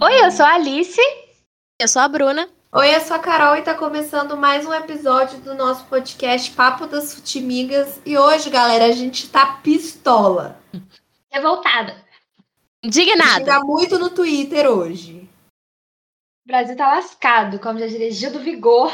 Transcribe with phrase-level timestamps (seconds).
[0.00, 1.00] Oi, eu sou a Alice.
[1.80, 2.48] Eu sou a Bruna.
[2.72, 6.86] Oi, eu sou a Carol e tá começando mais um episódio do nosso podcast Papo
[6.86, 8.00] das Futimigas.
[8.04, 10.58] E hoje, galera, a gente tá pistola.
[11.30, 11.96] Revoltada.
[12.82, 13.38] Indignada.
[13.38, 15.28] Xinga muito no Twitter hoje.
[16.44, 18.92] O Brasil tá lascado, como já diria Gil do Vigor.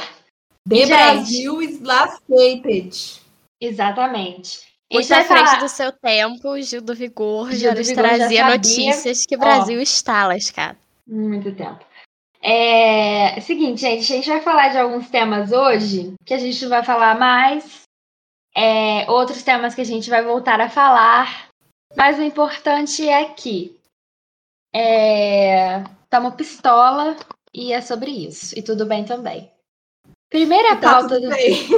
[0.68, 0.88] The Gente.
[0.88, 3.20] Brasil is lascated.
[3.60, 4.60] Exatamente.
[4.92, 7.88] Muito vai à frente falar- do seu tempo, Gil do Vigor Gil já do nos
[7.88, 8.56] Vigor já trazia sabia.
[8.56, 9.40] notícias que o Ó.
[9.42, 10.78] Brasil está lascado.
[11.06, 11.84] Muito tempo.
[12.40, 13.40] É...
[13.40, 16.84] Seguinte, gente, a gente vai falar de alguns temas hoje que a gente não vai
[16.84, 17.82] falar mais.
[18.54, 21.48] É, Outros temas que a gente vai voltar a falar.
[21.96, 23.78] Mas o importante é que
[24.74, 27.16] estamos pistola
[27.52, 28.58] e é sobre isso.
[28.58, 29.51] E tudo bem também.
[30.32, 31.68] Primeira Tá pauta do bem.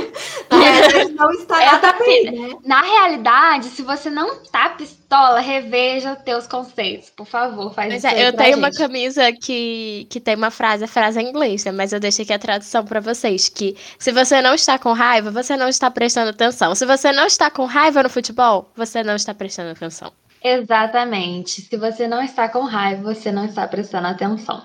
[0.48, 2.56] Na não está É, nada tá bem, né?
[2.64, 7.74] Na realidade, se você não tá pistola, reveja teus conceitos, por favor.
[7.74, 8.78] Faz Mas isso é, aí eu pra tenho uma gente.
[8.78, 11.72] camisa que, que tem uma frase, a frase em inglês, né?
[11.72, 15.32] Mas eu deixei aqui a tradução pra vocês, que se você não está com raiva,
[15.32, 16.74] você não está prestando atenção.
[16.76, 20.12] Se você não está com raiva no futebol, você não está prestando atenção.
[20.42, 21.62] Exatamente.
[21.62, 24.64] Se você não está com raiva, você não está prestando atenção.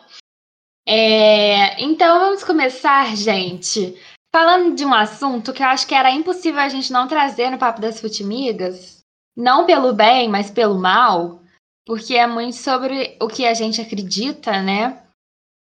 [0.92, 3.96] É, Então vamos começar, gente.
[4.34, 7.60] Falando de um assunto que eu acho que era impossível a gente não trazer no
[7.60, 9.00] Papo das Futimigas,
[9.38, 11.42] não pelo bem, mas pelo mal,
[11.86, 15.04] porque é muito sobre o que a gente acredita, né?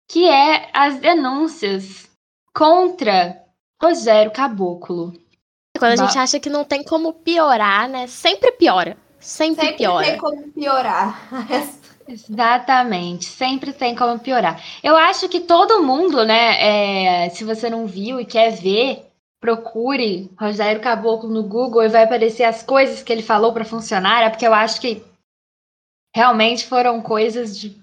[0.10, 2.10] Que é as denúncias
[2.54, 3.42] contra
[3.82, 5.14] Rogério Caboclo.
[5.78, 8.08] Quando a gente acha que não tem como piorar, né?
[8.08, 8.98] Sempre piora.
[9.20, 10.06] Sempre, Sempre piora.
[10.06, 11.30] tem como piorar.
[12.08, 14.62] Exatamente, sempre tem como piorar.
[14.84, 19.06] Eu acho que todo mundo, né, é, se você não viu e quer ver,
[19.40, 24.30] procure Rogério Caboclo no Google e vai aparecer as coisas que ele falou para funcionária,
[24.30, 25.04] porque eu acho que
[26.16, 27.76] realmente foram coisas de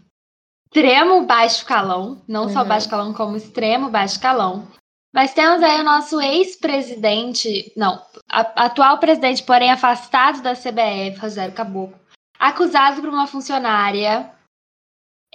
[0.67, 2.69] extremo baixo calão, não só Uhum.
[2.69, 4.69] baixo calão, como extremo baixo calão.
[5.13, 11.53] Mas temos aí o nosso ex-presidente, não, a- atual presidente, porém afastado da CBF, Rogério
[11.55, 11.99] Caboclo
[12.41, 14.33] acusado por uma funcionária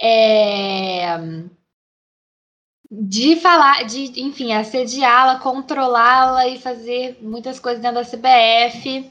[0.00, 1.16] é,
[2.90, 9.08] de falar, de, enfim, assediá-la, controlá-la e fazer muitas coisas dentro da CBF.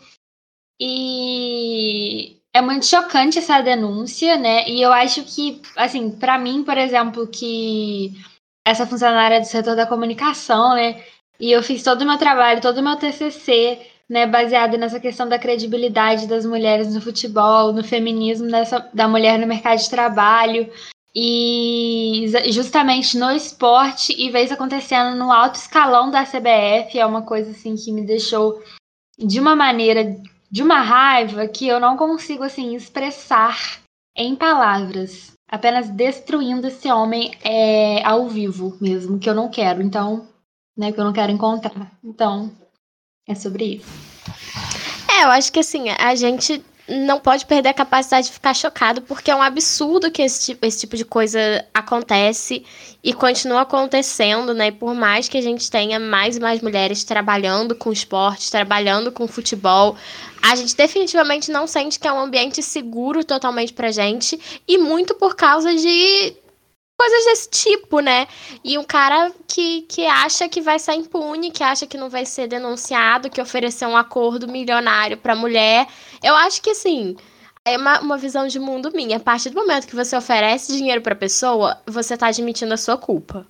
[0.79, 4.67] E é muito chocante essa denúncia, né?
[4.67, 8.11] E eu acho que, assim, para mim, por exemplo, que
[8.67, 11.01] essa funcionária é do setor da comunicação, né?
[11.39, 15.27] E eu fiz todo o meu trabalho, todo o meu TCC né, baseado nessa questão
[15.27, 18.47] da credibilidade das mulheres no futebol, no feminismo
[18.93, 20.71] da mulher no mercado de trabalho.
[21.17, 27.21] E justamente no esporte e ver isso acontecendo no alto escalão da CBF é uma
[27.21, 28.61] coisa assim que me deixou
[29.17, 30.17] de uma maneira
[30.51, 33.81] de uma raiva que eu não consigo assim expressar
[34.15, 40.27] em palavras, apenas destruindo esse homem é, ao vivo mesmo, que eu não quero, então,
[40.77, 41.91] né, que eu não quero encontrar.
[42.03, 42.51] Então,
[43.27, 43.85] é sobre isso.
[45.09, 49.01] É, eu acho que assim, a gente não pode perder a capacidade de ficar chocado,
[49.01, 52.63] porque é um absurdo que esse, ti- esse tipo de coisa acontece
[53.03, 54.67] e continua acontecendo, né?
[54.67, 59.11] E por mais que a gente tenha mais e mais mulheres trabalhando com esporte, trabalhando
[59.11, 59.95] com futebol,
[60.43, 65.15] a gente definitivamente não sente que é um ambiente seguro totalmente pra gente, e muito
[65.15, 66.35] por causa de
[66.97, 68.27] coisas desse tipo, né?
[68.63, 72.25] E um cara que, que acha que vai sair impune, que acha que não vai
[72.25, 75.87] ser denunciado, que ofereceu um acordo milionário pra mulher.
[76.23, 77.15] Eu acho que, assim,
[77.65, 79.17] é uma, uma visão de mundo minha.
[79.17, 82.97] A partir do momento que você oferece dinheiro pra pessoa, você tá admitindo a sua
[82.97, 83.45] culpa.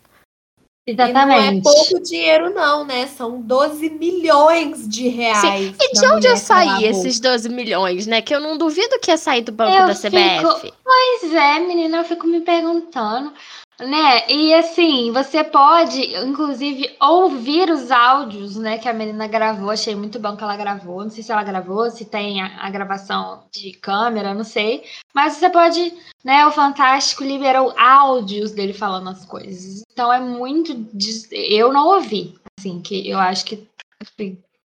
[0.88, 1.64] E não é Exatamente.
[1.64, 3.08] pouco dinheiro, não, né?
[3.08, 5.74] São 12 milhões de reais.
[5.82, 8.22] E de onde mulher ia sair calar a esses 12 milhões, né?
[8.22, 10.38] Que eu não duvido que ia sair do banco Eu da CBF.
[10.62, 13.34] fico- Pois é, menina, eu fico me perguntando,
[13.80, 14.30] né?
[14.30, 19.70] E assim, você pode, inclusive, ouvir os áudios, né, que a menina gravou.
[19.70, 21.04] Achei muito bom que ela gravou.
[21.04, 24.84] Não sei se ela gravou, se tem a, a gravação de câmera, não sei.
[25.14, 25.94] Mas você pode,
[26.24, 26.46] né?
[26.46, 29.84] O Fantástico liberou áudios dele falando as coisas.
[29.92, 30.88] Então é muito.
[31.32, 33.68] Eu não ouvi, assim, que eu acho que.
[34.02, 34.38] assim,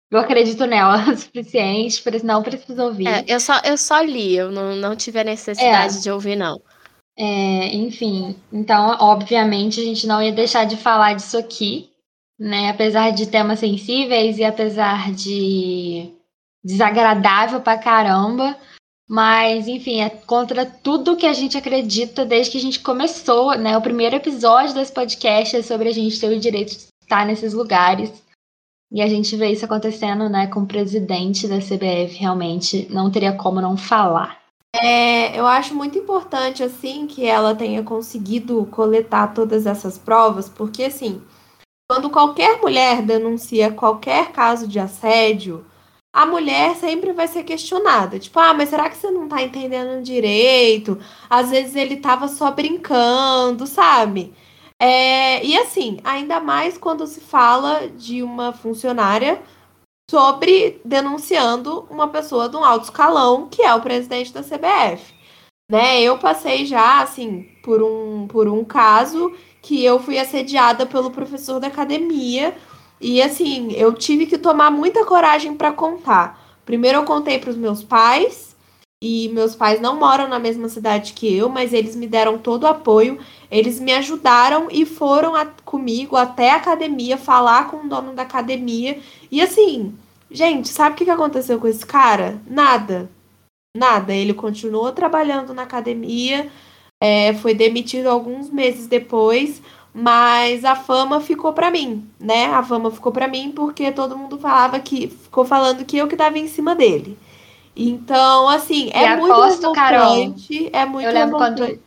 [0.10, 3.08] eu acredito nela o suficiente, não preciso ouvir.
[3.08, 6.02] É, eu, só, eu só li, eu não, não tive a necessidade É.
[6.02, 6.62] de ouvir, não.
[7.20, 11.90] É, enfim, então, obviamente, a gente não ia deixar de falar disso aqui,
[12.40, 12.70] né?
[12.70, 16.12] Apesar de temas sensíveis e apesar de
[16.64, 18.56] desagradável pra caramba.
[19.10, 23.78] Mas, enfim, é contra tudo que a gente acredita desde que a gente começou, né?
[23.78, 27.54] O primeiro episódio desse podcast é sobre a gente ter o direito de estar nesses
[27.54, 28.12] lugares.
[28.92, 33.34] E a gente vê isso acontecendo, né, com o presidente da CBF, realmente não teria
[33.34, 34.40] como não falar.
[34.82, 40.84] É, eu acho muito importante, assim, que ela tenha conseguido coletar todas essas provas, porque,
[40.84, 41.22] assim,
[41.90, 45.66] quando qualquer mulher denuncia qualquer caso de assédio,
[46.14, 48.20] a mulher sempre vai ser questionada.
[48.20, 51.00] Tipo, ah, mas será que você não tá entendendo direito?
[51.30, 54.34] Às vezes ele tava só brincando, sabe?
[54.80, 59.42] É, e assim, ainda mais quando se fala de uma funcionária
[60.10, 65.14] sobre denunciando uma pessoa de um alto escalão, que é o presidente da CBF.
[65.70, 66.02] Né?
[66.02, 71.60] Eu passei já, assim, por um, por um caso que eu fui assediada pelo professor
[71.60, 72.56] da academia
[73.02, 76.58] e assim, eu tive que tomar muita coragem para contar.
[76.66, 78.47] Primeiro eu contei para os meus pais,
[79.02, 82.64] e meus pais não moram na mesma cidade que eu, mas eles me deram todo
[82.64, 83.20] o apoio.
[83.52, 88.24] Eles me ajudaram e foram a, comigo até a academia falar com o dono da
[88.24, 89.00] academia.
[89.32, 89.94] E assim,
[90.32, 92.42] gente, sabe o que aconteceu com esse cara?
[92.48, 93.10] Nada.
[93.76, 94.14] Nada.
[94.14, 96.50] Ele continuou trabalhando na academia,
[97.02, 99.62] é, foi demitido alguns meses depois,
[99.94, 102.46] mas a fama ficou para mim, né?
[102.48, 106.16] A fama ficou para mim porque todo mundo falava que ficou falando que eu que
[106.16, 107.18] tava em cima dele.
[107.78, 110.34] Então, assim, é muito aposto, Carol,
[110.74, 111.80] é muito eu lembro quando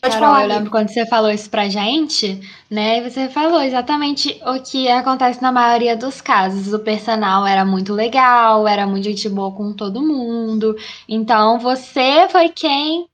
[0.00, 2.40] Pode Carol, falar, eu lembro quando você falou isso pra gente,
[2.70, 2.98] né?
[2.98, 6.72] E você falou exatamente o que acontece na maioria dos casos.
[6.72, 10.76] O personal era muito legal, era muito gente boa com todo mundo.
[11.08, 13.08] Então você foi quem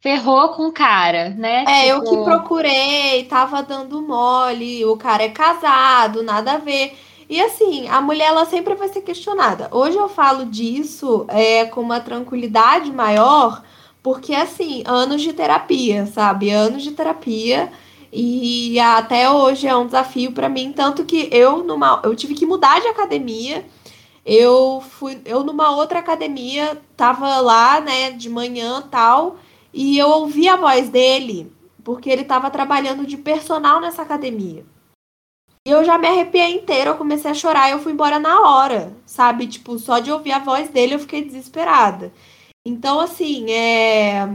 [0.00, 1.64] ferrou com o cara, né?
[1.68, 1.88] É, tipo...
[1.88, 6.96] eu que procurei, tava dando mole, o cara é casado, nada a ver.
[7.28, 9.68] E assim, a mulher ela sempre vai ser questionada.
[9.72, 13.62] Hoje eu falo disso é, com uma tranquilidade maior,
[14.02, 16.50] porque assim, anos de terapia, sabe?
[16.50, 17.72] Anos de terapia.
[18.12, 22.46] E até hoje é um desafio para mim, tanto que eu numa eu tive que
[22.46, 23.66] mudar de academia.
[24.24, 29.36] Eu fui eu numa outra academia, tava lá, né, de manhã, tal,
[29.72, 31.52] e eu ouvi a voz dele,
[31.84, 34.64] porque ele estava trabalhando de personal nessa academia.
[35.66, 38.40] E eu já me arrepiei inteira, eu comecei a chorar e eu fui embora na
[38.42, 39.48] hora, sabe?
[39.48, 42.12] Tipo, só de ouvir a voz dele eu fiquei desesperada.
[42.64, 44.28] Então, assim, é.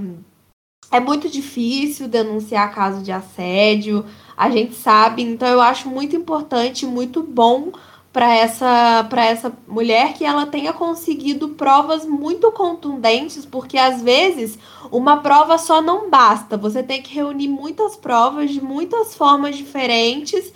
[0.92, 4.06] É muito difícil denunciar caso de assédio,
[4.36, 7.72] a gente sabe, então eu acho muito importante, muito bom
[8.12, 14.60] para essa para essa mulher que ela tenha conseguido provas muito contundentes, porque às vezes
[14.92, 16.58] uma prova só não basta.
[16.58, 20.52] Você tem que reunir muitas provas de muitas formas diferentes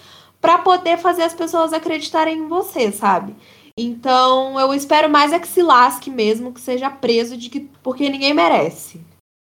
[0.46, 3.36] para poder fazer as pessoas acreditarem em você, sabe?
[3.76, 8.08] Então, eu espero mais é que se lasque mesmo, que seja preso de que porque
[8.08, 9.02] ninguém merece.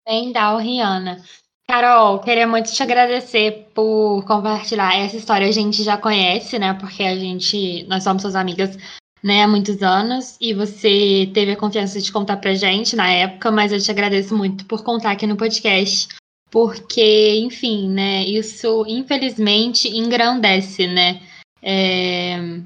[0.08, 1.22] Bem, dá, Rihanna.
[1.68, 5.46] Carol, queria muito te agradecer por compartilhar essa história.
[5.46, 6.72] A gente já conhece, né?
[6.72, 8.78] Porque a gente, nós somos suas amigas,
[9.22, 13.50] né, há muitos anos, e você teve a confiança de contar pra gente na época,
[13.50, 16.08] mas eu te agradeço muito por contar aqui no podcast,
[16.50, 21.20] porque, enfim, né, isso infelizmente engrandece, né?
[21.62, 22.60] É,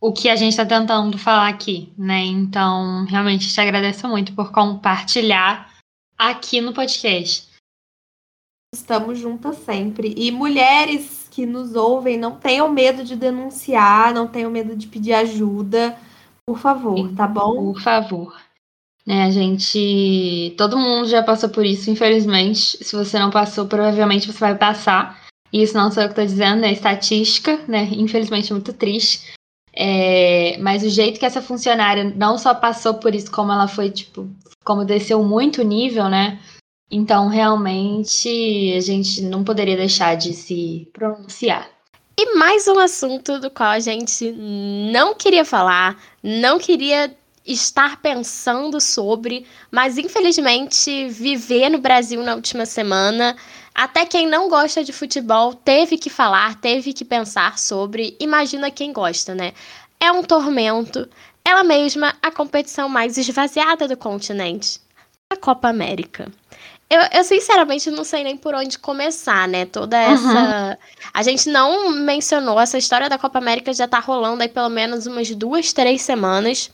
[0.00, 2.24] o que a gente está tentando falar aqui, né?
[2.24, 5.70] Então, realmente te agradeço muito por compartilhar
[6.16, 7.48] aqui no podcast.
[8.74, 10.14] Estamos juntas sempre.
[10.16, 15.12] E mulheres que nos ouvem, não tenham medo de denunciar, não tenham medo de pedir
[15.12, 15.98] ajuda.
[16.46, 17.72] Por favor, Sim, tá bom?
[17.72, 18.49] Por favor.
[19.06, 20.54] Né, a gente.
[20.56, 22.82] Todo mundo já passou por isso, infelizmente.
[22.84, 25.20] Se você não passou, provavelmente você vai passar.
[25.52, 27.88] E isso não sou eu que estou dizendo, é estatística, né?
[27.92, 29.32] Infelizmente, muito triste.
[29.72, 30.56] É...
[30.58, 34.28] Mas o jeito que essa funcionária não só passou por isso, como ela foi, tipo,
[34.64, 36.38] como desceu muito o nível, né?
[36.90, 41.68] Então, realmente, a gente não poderia deixar de se pronunciar.
[42.18, 44.30] E mais um assunto do qual a gente
[44.92, 47.10] não queria falar, não queria
[47.52, 53.36] estar pensando sobre, mas infelizmente viver no Brasil na última semana,
[53.74, 58.16] até quem não gosta de futebol teve que falar, teve que pensar sobre.
[58.20, 59.52] Imagina quem gosta, né?
[59.98, 61.08] É um tormento.
[61.44, 64.80] Ela mesma, a competição mais esvaziada do continente,
[65.30, 66.30] a Copa América.
[66.90, 69.64] Eu, eu, sinceramente não sei nem por onde começar, né?
[69.64, 70.22] Toda essa.
[70.24, 70.76] Uhum.
[71.14, 75.06] A gente não mencionou, essa história da Copa América já tá rolando aí pelo menos
[75.06, 76.70] umas duas, três semanas.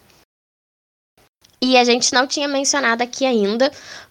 [1.61, 3.71] E a gente não tinha mencionado aqui ainda,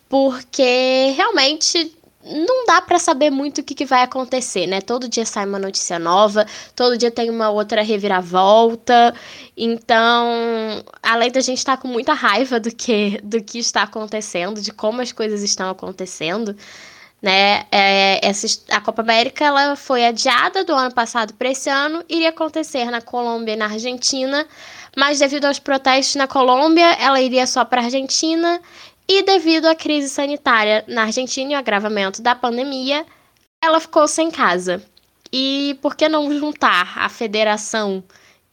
[0.09, 4.81] porque realmente não dá para saber muito o que, que, vai acontecer, né?
[4.81, 9.13] Todo dia sai uma notícia nova, todo dia tem uma outra reviravolta.
[9.55, 14.59] Então, além da gente estar tá com muita raiva do que, do que está acontecendo,
[14.59, 16.55] de como as coisas estão acontecendo,
[17.21, 17.65] né?
[17.71, 22.29] É, essa, a Copa América ela foi adiada do ano passado para esse ano, iria
[22.29, 24.47] acontecer na Colômbia e na Argentina,
[24.95, 28.61] mas devido aos protestos na Colômbia, ela iria só para a Argentina
[29.07, 33.05] E devido à crise sanitária na Argentina e o agravamento da pandemia,
[33.63, 34.83] ela ficou sem casa.
[35.31, 38.03] E por que não juntar a federação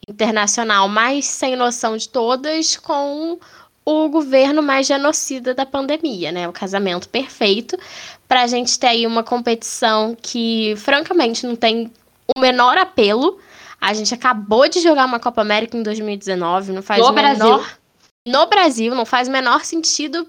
[0.09, 3.39] internacional mais sem noção de todas com
[3.85, 6.49] o governo mais genocida da pandemia, né?
[6.49, 7.77] O casamento perfeito,
[8.29, 11.91] para a gente ter aí uma competição que, francamente, não tem
[12.37, 13.39] o menor apelo.
[13.83, 17.37] A gente acabou de jogar uma Copa América em 2019, não faz no o menor.
[17.37, 17.67] Brasil.
[18.25, 20.25] No Brasil, não faz o menor sentido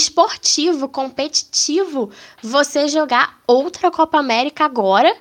[0.00, 2.10] esportivo, competitivo,
[2.42, 5.16] você jogar outra Copa América agora.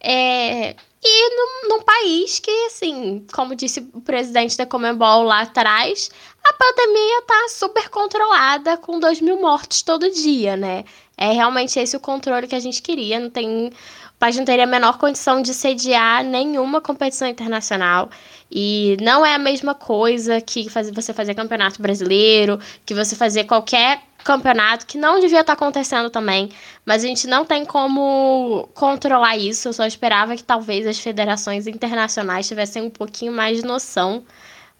[0.00, 6.10] É, e num, num, país que, assim, como disse o presidente da Comembol lá atrás,
[6.42, 10.86] a pandemia tá super controlada com 2 mil mortos todo dia, né?
[11.18, 13.20] É realmente esse o controle que a gente queria.
[13.20, 13.70] Não tem,
[14.18, 18.10] país não teria a menor condição de sediar nenhuma competição internacional.
[18.50, 23.44] E não é a mesma coisa que fazer, você fazer campeonato brasileiro, que você fazer
[23.44, 26.50] qualquer campeonato, que não devia estar tá acontecendo também.
[26.84, 29.68] Mas a gente não tem como controlar isso.
[29.68, 34.24] Eu só esperava que talvez as federações internacionais tivessem um pouquinho mais de noção.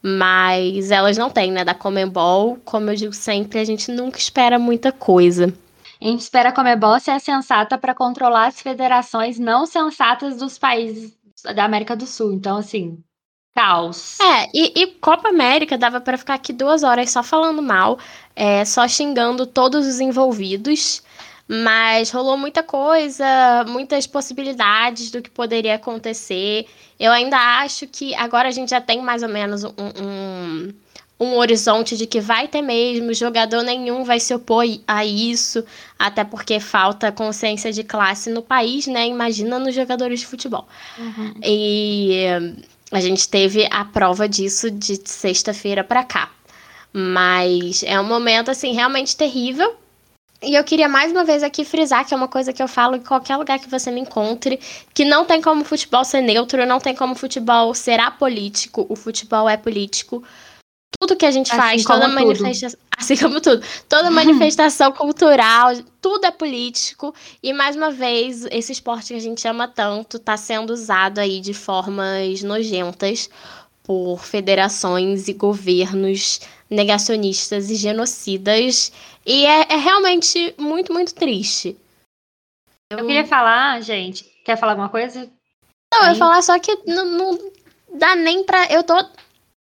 [0.03, 1.65] Mas elas não têm, né?
[1.65, 5.53] Da Comembol, como eu digo sempre, a gente nunca espera muita coisa.
[6.01, 11.17] A gente espera a Comebol ser sensata para controlar as federações não sensatas dos países
[11.55, 12.33] da América do Sul.
[12.33, 13.03] Então, assim,
[13.55, 14.21] caos.
[14.21, 17.99] É, e, e Copa América dava para ficar aqui duas horas só falando mal,
[18.37, 21.03] é, só xingando todos os envolvidos.
[21.51, 26.67] Mas rolou muita coisa, muitas possibilidades do que poderia acontecer.
[27.01, 30.75] Eu ainda acho que agora a gente já tem mais ou menos um, um,
[31.21, 35.65] um horizonte de que vai ter mesmo, jogador nenhum vai se opor a isso,
[35.99, 39.07] até porque falta consciência de classe no país, né?
[39.07, 40.69] Imagina nos jogadores de futebol.
[40.97, 41.35] Uhum.
[41.43, 42.25] E
[42.93, 46.31] a gente teve a prova disso de sexta-feira para cá.
[46.93, 49.77] Mas é um momento, assim, realmente terrível.
[50.41, 52.95] E eu queria mais uma vez aqui frisar que é uma coisa que eu falo
[52.95, 54.61] em qualquer lugar que você me encontre,
[54.95, 59.49] que não tem como futebol ser neutro, não tem como futebol ser apolítico, o futebol
[59.49, 60.23] é político.
[61.01, 66.25] Tudo que a gente assim faz, toda manifestação, assim como tudo, toda manifestação cultural, tudo
[66.25, 67.15] é político.
[67.43, 71.41] E mais uma vez, esse esporte que a gente ama tanto está sendo usado aí
[71.41, 73.31] de formas nojentas
[73.85, 78.93] por federações e governos negacionistas e genocidas.
[79.25, 81.77] E é, é realmente muito, muito triste.
[82.91, 82.99] Eu...
[82.99, 83.07] eu...
[83.07, 84.25] queria falar, gente.
[84.45, 85.31] Quer falar alguma coisa?
[85.93, 86.09] Não, Aí?
[86.09, 87.53] eu ia falar só que não, não
[87.95, 88.67] dá nem pra.
[88.67, 88.95] Eu tô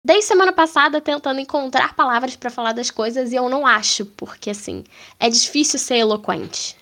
[0.04, 4.50] desde semana passada tentando encontrar palavras para falar das coisas e eu não acho, porque
[4.50, 4.84] assim,
[5.20, 6.76] é difícil ser eloquente.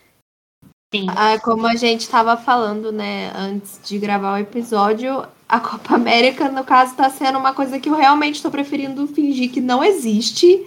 [0.94, 1.08] Sim.
[1.10, 6.48] Ah, como a gente estava falando, né, antes de gravar o episódio, a Copa América,
[6.50, 10.66] no caso, está sendo uma coisa que eu realmente estou preferindo fingir que não existe,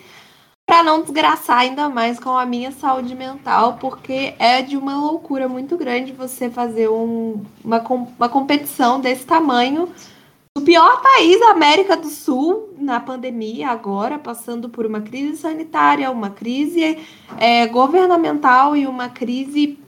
[0.67, 5.49] para não desgraçar ainda mais com a minha saúde mental, porque é de uma loucura
[5.49, 9.93] muito grande você fazer um, uma, uma competição desse tamanho
[10.57, 16.11] o pior país da América do Sul na pandemia, agora passando por uma crise sanitária,
[16.11, 16.99] uma crise
[17.39, 19.79] é, governamental e uma crise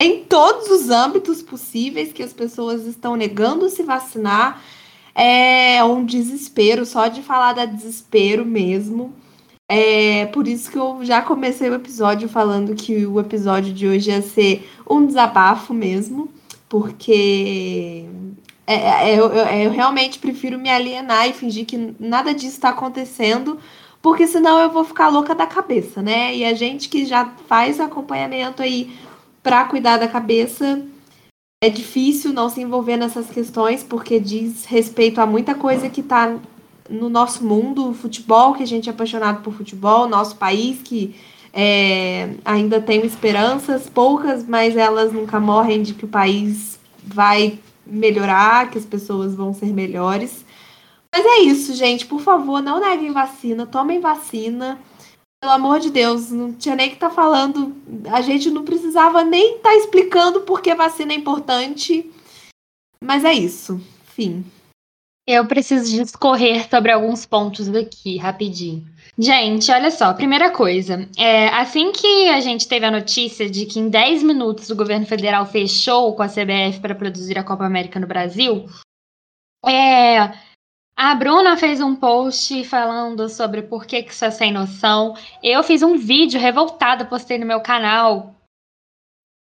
[0.00, 4.62] em todos os âmbitos possíveis que as pessoas estão negando se vacinar.
[5.14, 9.14] É um desespero, só de falar da desespero mesmo.
[9.68, 14.10] É por isso que eu já comecei o episódio falando que o episódio de hoje
[14.10, 16.28] ia ser um desabafo mesmo,
[16.68, 18.04] porque
[18.66, 22.56] é, é, é, eu, eu, eu, realmente prefiro me alienar e fingir que nada disso
[22.56, 23.58] está acontecendo,
[24.02, 26.34] porque senão eu vou ficar louca da cabeça, né?
[26.34, 28.92] E a gente que já faz acompanhamento aí
[29.42, 30.82] para cuidar da cabeça,
[31.62, 36.36] é difícil não se envolver nessas questões, porque diz respeito a muita coisa que está
[36.90, 41.14] no nosso mundo, futebol, que a gente é apaixonado por futebol, nosso país que
[41.52, 48.70] é, ainda tem esperanças, poucas, mas elas nunca morrem de que o país vai melhorar,
[48.70, 50.44] que as pessoas vão ser melhores.
[51.14, 52.06] Mas é isso, gente.
[52.06, 54.78] Por favor, não neguem vacina, tomem vacina.
[55.40, 57.74] Pelo amor de Deus, não tinha nem que estar tá falando.
[58.12, 62.10] A gente não precisava nem estar tá explicando por que vacina é importante.
[63.02, 63.80] Mas é isso.
[64.04, 64.44] Fim.
[65.26, 68.86] Eu preciso discorrer sobre alguns pontos aqui, rapidinho.
[69.18, 73.80] Gente, olha só, primeira coisa, é, assim que a gente teve a notícia de que
[73.80, 77.98] em 10 minutos o governo federal fechou com a CBF para produzir a Copa América
[77.98, 78.66] no Brasil,
[79.64, 80.34] é,
[80.98, 85.14] a Bruna fez um post falando sobre por que, que isso é sem noção.
[85.42, 88.34] Eu fiz um vídeo revoltada, postei no meu canal.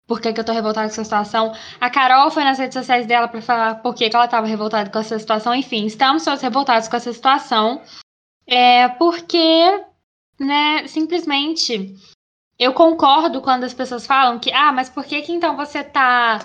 [0.08, 1.54] Por que, que eu tô revoltada com essa situação?
[1.80, 4.90] A Carol foi nas redes sociais dela para falar por que, que ela estava revoltada
[4.90, 5.54] com essa situação.
[5.54, 7.82] Enfim, estamos todos revoltados com essa situação.
[8.52, 9.86] É porque
[10.40, 11.96] né, simplesmente
[12.58, 16.40] eu concordo quando as pessoas falam que, ah, mas por que que então você tá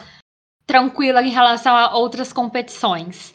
[0.66, 3.34] tranquila em relação a outras competições?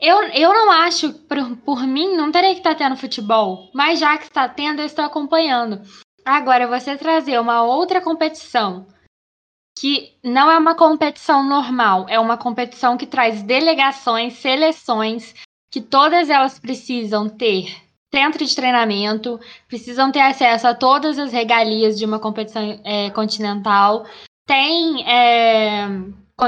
[0.00, 4.00] Eu, eu não acho, por, por mim, não teria que estar tá tendo futebol, mas
[4.00, 5.80] já que está tendo, eu estou acompanhando.
[6.24, 8.86] Agora, você trazer uma outra competição
[9.78, 15.34] que não é uma competição normal, é uma competição que traz delegações, seleções,
[15.70, 19.38] que todas elas precisam ter centro de treinamento,
[19.68, 24.06] precisam ter acesso a todas as regalias de uma competição é, continental.
[24.46, 25.86] Tem é,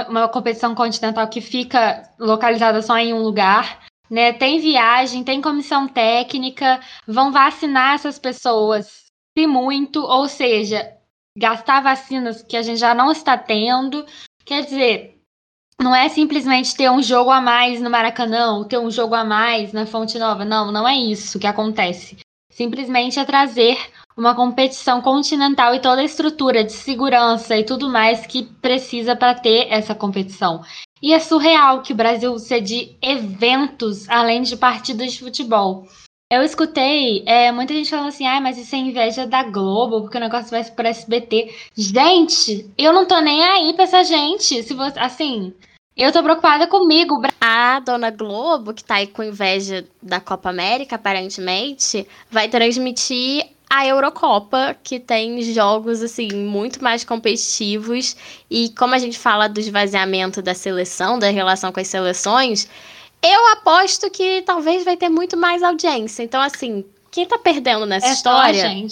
[0.08, 3.80] uma competição continental que fica localizada só em um lugar.
[4.10, 4.32] Né?
[4.32, 9.04] Tem viagem, tem comissão técnica, vão vacinar essas pessoas,
[9.38, 10.96] se muito, ou seja,
[11.36, 14.04] gastar vacinas que a gente já não está tendo.
[14.44, 15.19] Quer dizer,
[15.82, 19.24] não é simplesmente ter um jogo a mais no Maracanã, ou ter um jogo a
[19.24, 20.44] mais na Fonte Nova.
[20.44, 22.18] Não, não é isso que acontece.
[22.52, 23.78] Simplesmente é trazer
[24.16, 29.34] uma competição continental e toda a estrutura de segurança e tudo mais que precisa para
[29.34, 30.62] ter essa competição.
[31.02, 35.86] E é surreal que o Brasil cede eventos além de partidas de futebol.
[36.30, 40.18] Eu escutei é, muita gente falando assim, ah, mas isso é inveja da Globo, porque
[40.18, 41.52] o negócio vai para SBT.
[41.74, 44.62] Gente, eu não tô nem aí pra essa gente.
[44.62, 45.52] Se você, assim,
[45.96, 47.20] eu tô preocupada comigo.
[47.40, 53.86] A dona Globo, que tá aí com inveja da Copa América, aparentemente, vai transmitir a
[53.86, 58.16] Eurocopa, que tem jogos assim muito mais competitivos
[58.50, 62.68] e como a gente fala do esvaziamento da seleção, da relação com as seleções,
[63.22, 66.24] eu aposto que talvez vai ter muito mais audiência.
[66.24, 68.88] Então assim, quem tá perdendo nessa é história em,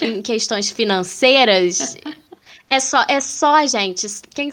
[0.00, 1.94] em, questões financeiras
[2.70, 4.06] é só é só a gente.
[4.34, 4.50] Quem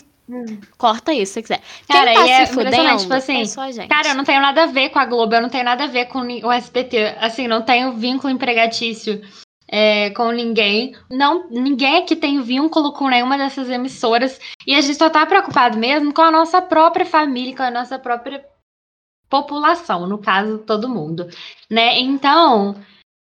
[0.77, 1.61] Corta isso se quiser.
[1.87, 3.87] Cara, Quem tá é fudendo, tipo assim, é só a gente.
[3.87, 5.87] Cara, eu não tenho nada a ver com a Globo, eu não tenho nada a
[5.87, 7.17] ver com o SBT.
[7.19, 9.21] Assim, não tenho vínculo empregatício
[9.67, 10.95] é, com ninguém.
[11.09, 14.39] Não, ninguém aqui tem vínculo com nenhuma dessas emissoras.
[14.65, 17.97] E a gente só tá preocupado mesmo com a nossa própria família, com a nossa
[17.97, 18.45] própria
[19.29, 21.27] população, no caso, todo mundo.
[21.69, 21.99] Né?
[21.99, 22.75] Então,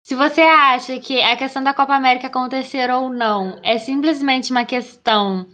[0.04, 4.64] se você acha que a questão da Copa América acontecer ou não é simplesmente uma
[4.64, 5.46] questão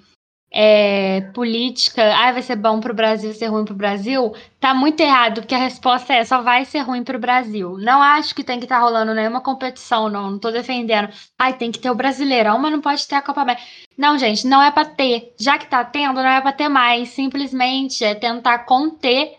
[0.54, 4.74] é, política, ah, vai ser bom para o Brasil, ser ruim para o Brasil, tá
[4.74, 7.78] muito errado, porque a resposta é só vai ser ruim para o Brasil.
[7.78, 11.08] Não acho que tem que estar tá rolando nenhuma competição, não, não tô defendendo.
[11.38, 13.64] Ai, tem que ter o Brasileirão, mas não pode ter a Copa América.
[13.96, 15.34] Não, gente, não é para ter.
[15.40, 17.08] Já que tá tendo, não é para ter mais.
[17.08, 19.38] Simplesmente é tentar conter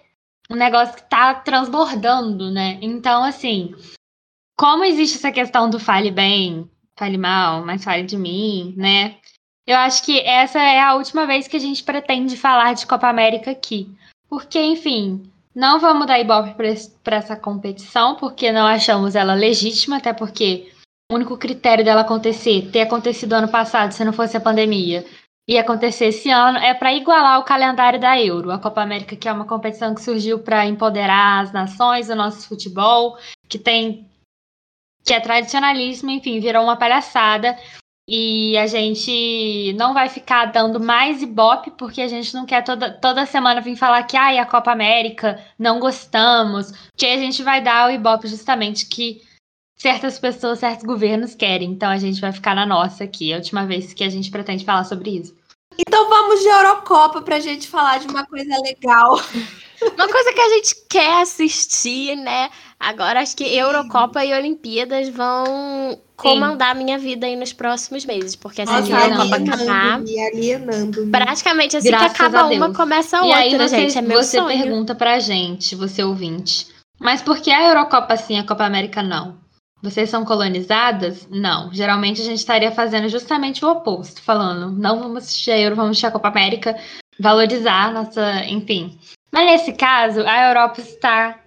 [0.50, 2.80] um negócio que tá transbordando, né?
[2.82, 3.74] Então, assim,
[4.58, 9.18] como existe essa questão do fale bem, fale mal, mas fale de mim, né?
[9.66, 13.08] Eu acho que essa é a última vez que a gente pretende falar de Copa
[13.08, 13.90] América aqui.
[14.30, 15.24] Porque, enfim,
[15.56, 16.56] não vamos dar ibope
[17.04, 20.72] para essa competição, porque não achamos ela legítima, até porque
[21.12, 25.06] o único critério dela acontecer, ter acontecido ano passado, se não fosse a pandemia,
[25.48, 29.28] e acontecer esse ano, é para igualar o calendário da Euro, a Copa América, que
[29.28, 34.10] é uma competição que surgiu para empoderar as nações, o nosso futebol, que tem
[35.06, 37.58] que é tradicionalismo, enfim, virou uma palhaçada.
[38.08, 42.92] E a gente não vai ficar dando mais ibope, porque a gente não quer toda,
[42.92, 46.74] toda semana vir falar que ai, a Copa América não gostamos.
[46.98, 49.22] Que a gente vai dar o ibope justamente que
[49.78, 51.72] certas pessoas, certos governos querem.
[51.72, 53.32] Então a gente vai ficar na nossa aqui.
[53.32, 55.36] A última vez que a gente pretende falar sobre isso.
[55.78, 59.18] Então vamos de Eurocopa pra gente falar de uma coisa legal.
[59.96, 62.50] Uma coisa que a gente quer assistir, né?
[62.80, 68.36] Agora acho que Eurocopa e Olimpíadas vão comandar a minha vida aí nos próximos meses,
[68.36, 73.18] porque assim Nossa, que a Eurocopa acabar, alienando praticamente assim Graças que acaba uma começa
[73.18, 74.48] a outra, e aí você, gente, é meu você sonho.
[74.48, 76.68] pergunta pra gente, você ouvinte,
[77.00, 79.42] mas por que a Eurocopa sim, a Copa América não?
[79.82, 81.28] Vocês são colonizadas?
[81.30, 81.70] Não.
[81.74, 85.92] Geralmente a gente estaria fazendo justamente o oposto, falando, não vamos assistir a Euro, vamos
[85.92, 86.78] assistir a Copa América,
[87.20, 88.98] valorizar nossa, enfim.
[89.34, 91.44] Mas nesse caso, a Europa está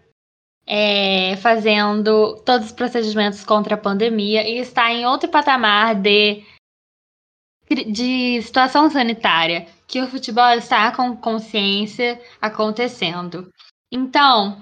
[0.66, 6.42] é, fazendo todos os procedimentos contra a pandemia e está em outro patamar de,
[7.86, 13.48] de situação sanitária, que o futebol está com consciência acontecendo.
[13.92, 14.60] Então.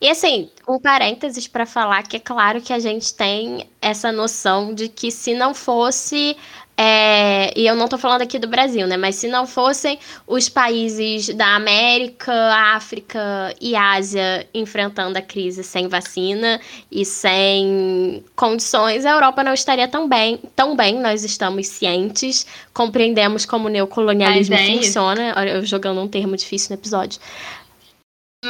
[0.00, 4.74] E assim, um parênteses para falar que é claro que a gente tem essa noção
[4.74, 6.36] de que se não fosse
[6.78, 8.98] é, e eu não estou falando aqui do Brasil, né?
[8.98, 12.32] Mas se não fossem os países da América,
[12.74, 16.60] África e Ásia enfrentando a crise sem vacina
[16.92, 20.38] e sem condições, a Europa não estaria tão bem.
[20.54, 25.34] Tão bem, nós estamos cientes, compreendemos como o neocolonialismo é funciona.
[25.34, 27.18] Olha, eu jogando um termo difícil no episódio.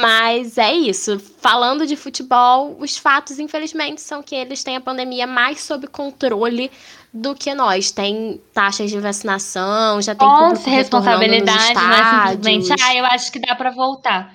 [0.01, 1.19] Mas é isso.
[1.19, 6.71] Falando de futebol, os fatos, infelizmente, são que eles têm a pandemia mais sob controle
[7.13, 7.91] do que nós.
[7.91, 13.39] Tem taxas de vacinação, já tem Com responsabilidade, não é simplesmente, ah, eu acho que
[13.39, 14.33] dá para voltar.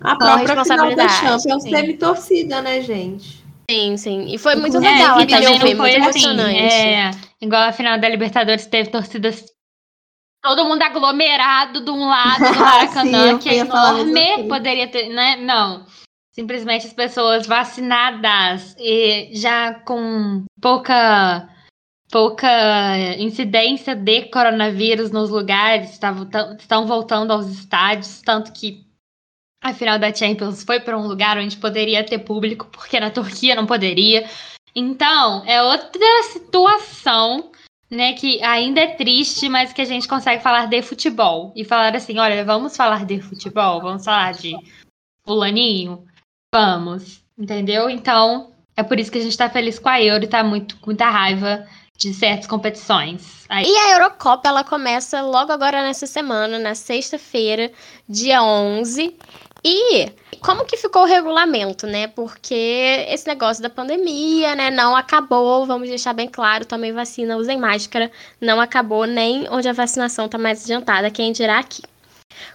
[0.00, 1.12] A própria responsabilidade.
[1.14, 3.44] Final da Champions teve torcida, né, gente?
[3.70, 4.34] Sim, sim.
[4.34, 6.58] E foi muito é, legal até ver, foi muito assim, emocionante.
[6.58, 9.44] É, igual a final da Libertadores teve torcidas
[10.44, 15.36] todo mundo aglomerado de um lado do Maracanã, Sim, que é enorme, poderia ter, né?
[15.36, 15.86] Não.
[16.32, 21.48] Simplesmente as pessoas vacinadas e já com pouca
[22.10, 26.28] pouca incidência de coronavírus nos lugares, estavam,
[26.58, 28.84] estão voltando aos estádios, tanto que
[29.62, 33.54] a final da Champions foi para um lugar onde poderia ter público, porque na Turquia
[33.54, 34.28] não poderia.
[34.76, 37.50] Então, é outra situação
[37.90, 41.52] né, que ainda é triste, mas que a gente consegue falar de futebol.
[41.54, 44.54] E falar assim, olha, vamos falar de futebol, vamos falar de
[45.26, 46.04] fulaninho,
[46.54, 47.88] vamos, entendeu?
[47.88, 50.76] Então, é por isso que a gente tá feliz com a Euro e tá muito,
[50.78, 51.66] com muita raiva
[51.96, 53.44] de certas competições.
[53.48, 53.64] Aí.
[53.66, 57.70] E a Eurocopa, ela começa logo agora nessa semana, na sexta-feira,
[58.08, 59.16] dia 11.
[59.64, 62.06] E como que ficou o regulamento, né?
[62.08, 67.58] Porque esse negócio da pandemia, né, não acabou, vamos deixar bem claro, também vacina, usem
[67.58, 71.82] máscara, não acabou nem onde a vacinação está mais adiantada, quem dirá aqui.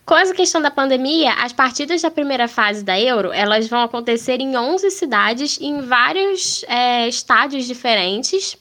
[0.05, 4.39] Com essa questão da pandemia, as partidas da primeira fase da Euro, elas vão acontecer
[4.39, 8.55] em 11 cidades, em vários é, estádios diferentes,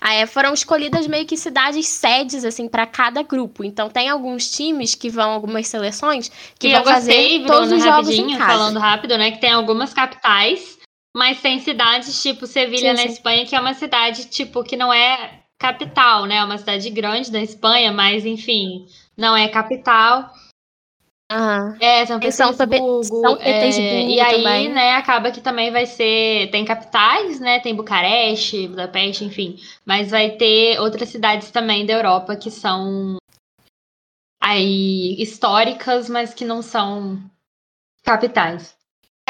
[0.00, 3.64] Aí foram escolhidas meio que cidades sedes, assim, para cada grupo.
[3.64, 8.10] Então tem alguns times que vão, algumas seleções, que e vão fazer todos os jogos
[8.10, 8.52] em casa.
[8.52, 10.78] Falando rápido, né, que tem algumas capitais,
[11.16, 15.40] mas tem cidades tipo Sevilha na Espanha, que é uma cidade, tipo, que não é
[15.58, 16.36] capital, né?
[16.36, 20.30] É uma cidade grande da Espanha, mas enfim, não é capital.
[21.30, 21.76] Uhum.
[21.78, 23.04] É, São Petersburgo.
[23.04, 24.72] São Petersburgo é, e aí, também.
[24.72, 26.50] né, acaba que também vai ser.
[26.50, 27.60] Tem capitais, né?
[27.60, 29.56] Tem Bucareste, Budapeste, enfim.
[29.84, 33.18] Mas vai ter outras cidades também da Europa que são
[34.40, 37.20] aí históricas, mas que não são
[38.02, 38.77] capitais.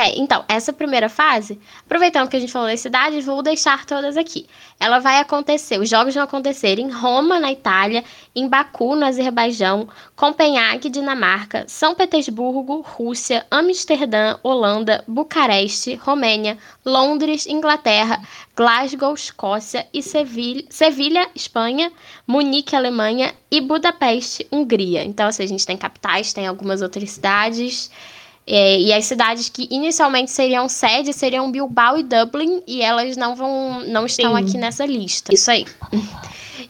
[0.00, 4.16] É, então, essa primeira fase, aproveitando que a gente falou das cidades, vou deixar todas
[4.16, 4.46] aqui.
[4.78, 9.88] Ela vai acontecer, os jogos vão acontecer em Roma, na Itália, em Baku, no Azerbaijão,
[10.14, 18.22] Copenhague, Dinamarca, São Petersburgo, Rússia, Amsterdã, Holanda, Bucareste, Romênia, Londres, Inglaterra,
[18.54, 21.90] Glasgow, Escócia e Sevilha, Sevilha, Espanha,
[22.24, 25.02] Munique, Alemanha e Budapeste, Hungria.
[25.02, 27.90] Então, assim, a gente tem capitais, tem algumas outras cidades.
[28.50, 33.36] É, e as cidades que inicialmente seriam sede seriam Bilbao e Dublin, e elas não
[33.36, 34.42] vão não estão Sim.
[34.42, 35.34] aqui nessa lista.
[35.34, 35.66] Isso aí.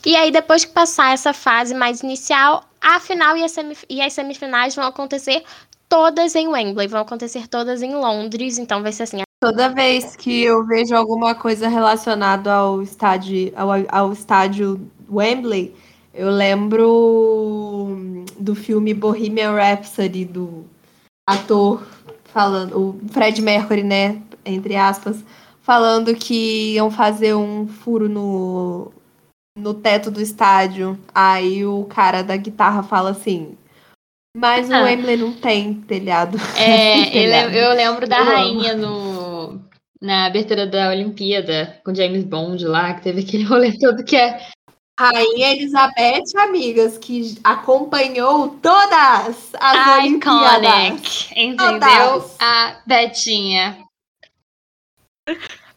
[0.04, 4.12] E aí, depois que passar essa fase mais inicial, a final e, semif e as
[4.12, 5.42] semifinais vão acontecer
[5.88, 9.22] todas em Wembley, vão acontecer todas em Londres, então vai ser assim.
[9.40, 15.74] Toda vez que eu vejo alguma coisa relacionada ao estádio, ao, ao estádio Wembley,
[16.12, 17.96] eu lembro
[18.38, 20.64] do filme Bohemian Rhapsody do
[21.28, 21.86] ator
[22.24, 25.22] falando, o Fred Mercury, né, entre aspas,
[25.60, 28.90] falando que iam fazer um furo no,
[29.56, 30.98] no teto do estádio.
[31.14, 33.58] Aí o cara da guitarra fala assim:
[34.34, 34.82] Mas ah.
[34.82, 36.38] o Emily não tem telhado.
[36.56, 37.54] É, telhado.
[37.54, 39.60] eu lembro da eu rainha no,
[40.00, 44.40] na abertura da Olimpíada, com James Bond lá, que teve aquele rolê todo que é
[44.98, 51.30] Rainha Elizabeth, amigas, que acompanhou todas as Iconic, Olimpíadas.
[51.36, 52.20] entendeu?
[52.20, 52.36] Todas.
[52.40, 53.78] A Betinha.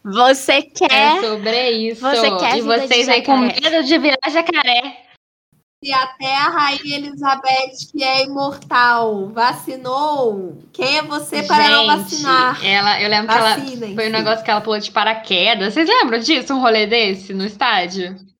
[0.04, 1.18] Você quer.
[1.18, 2.00] É sobre isso.
[2.00, 5.04] Você quer e vocês aí com medo de virar jacaré.
[5.84, 11.86] Se até a Rainha Elizabeth, que é imortal, vacinou, quem é você Gente, para não
[11.86, 12.64] vacinar?
[12.64, 13.56] Ela, eu lembro que ela
[13.94, 15.74] foi um negócio que ela pulou de paraquedas.
[15.74, 16.52] Vocês lembram disso?
[16.52, 18.31] Um rolê desse no estádio?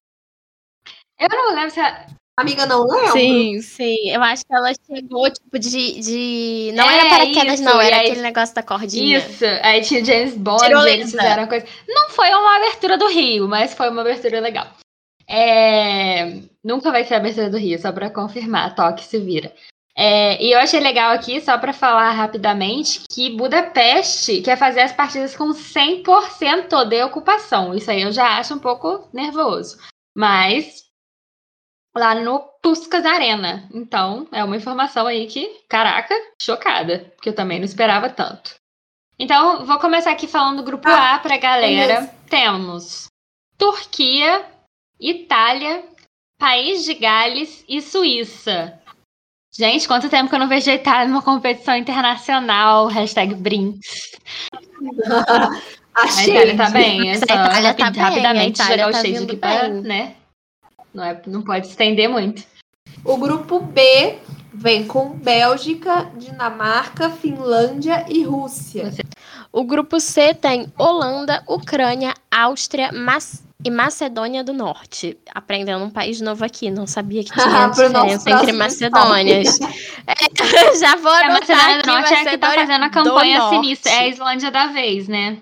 [1.22, 2.06] Eu não lembro se ela...
[2.38, 3.12] Amiga, não lembro.
[3.12, 4.10] Sim, sim.
[4.10, 6.00] Eu acho que ela chegou, tipo, de.
[6.00, 6.72] de...
[6.74, 7.62] Não é, era paraquedas, isso.
[7.62, 8.06] não, era aí...
[8.06, 9.18] aquele negócio da cordinha.
[9.18, 9.44] Isso.
[9.62, 11.66] Aí tinha James Bond, eles fizeram coisa.
[11.86, 14.66] Não foi uma abertura do Rio, mas foi uma abertura legal.
[15.28, 16.38] É...
[16.64, 18.74] Nunca vai ser a abertura do Rio, só pra confirmar.
[18.74, 19.52] Toque se vira.
[19.94, 24.92] É, e eu achei legal aqui, só para falar rapidamente, que Budapeste quer fazer as
[24.92, 27.74] partidas com 100% de ocupação.
[27.74, 29.78] Isso aí eu já acho um pouco nervoso.
[30.16, 30.84] Mas
[31.94, 33.68] lá no Puskas Arena.
[33.72, 38.54] Então, é uma informação aí que, caraca, chocada, porque eu também não esperava tanto.
[39.18, 41.92] Então, vou começar aqui falando do grupo ah, A pra galera.
[42.04, 43.06] É Temos
[43.58, 44.44] Turquia,
[44.98, 45.84] Itália,
[46.38, 48.78] País de Gales e Suíça.
[49.54, 52.86] Gente, quanto tempo que eu não vejo a Itália numa competição internacional?
[52.86, 54.12] Hashtag Brinks.
[54.50, 55.52] A
[55.94, 57.14] A Itália tá bem.
[57.16, 59.36] Só a Itália tá rapid- bem, a rapidamente Itália jogar o tá shade vindo aqui
[59.36, 59.80] pra, bem.
[59.82, 60.16] né?
[60.92, 62.42] Não, é, não pode estender muito.
[63.04, 64.18] O grupo B
[64.52, 68.92] vem com Bélgica, Dinamarca, Finlândia e Rússia.
[69.50, 75.16] O grupo C tem Holanda, Ucrânia, Áustria Mas- e Macedônia do Norte.
[75.32, 79.58] Aprendendo um país novo aqui, não sabia que tinha nosso diferença entre Macedônias.
[80.04, 82.66] É, já vou É, a anotar Macedônia aqui, do Norte é a que tá Macedônia
[82.66, 83.92] fazendo a campanha sinistra.
[83.92, 85.38] É a Islândia da vez, né?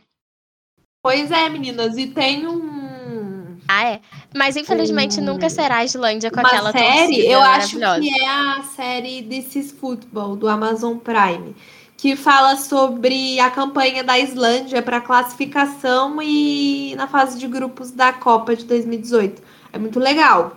[1.03, 4.01] Pois é, meninas, e tem um Ah, é.
[4.35, 8.27] Mas infelizmente Um- nunca será a Islândia com uma aquela série, eu acho que é
[8.29, 11.55] a série This is Football do Amazon Prime,
[11.97, 18.12] que fala sobre a campanha da Islândia para classificação e na fase de grupos da
[18.12, 19.43] Copa de 2018.
[19.73, 20.57] É muito legal.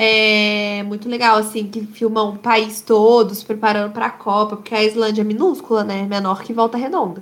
[0.00, 4.74] É muito legal, assim, que filmam o país todo se preparando para a Copa, porque
[4.74, 6.02] a Islândia é minúscula, né?
[6.04, 7.20] Menor que Volta Redonda.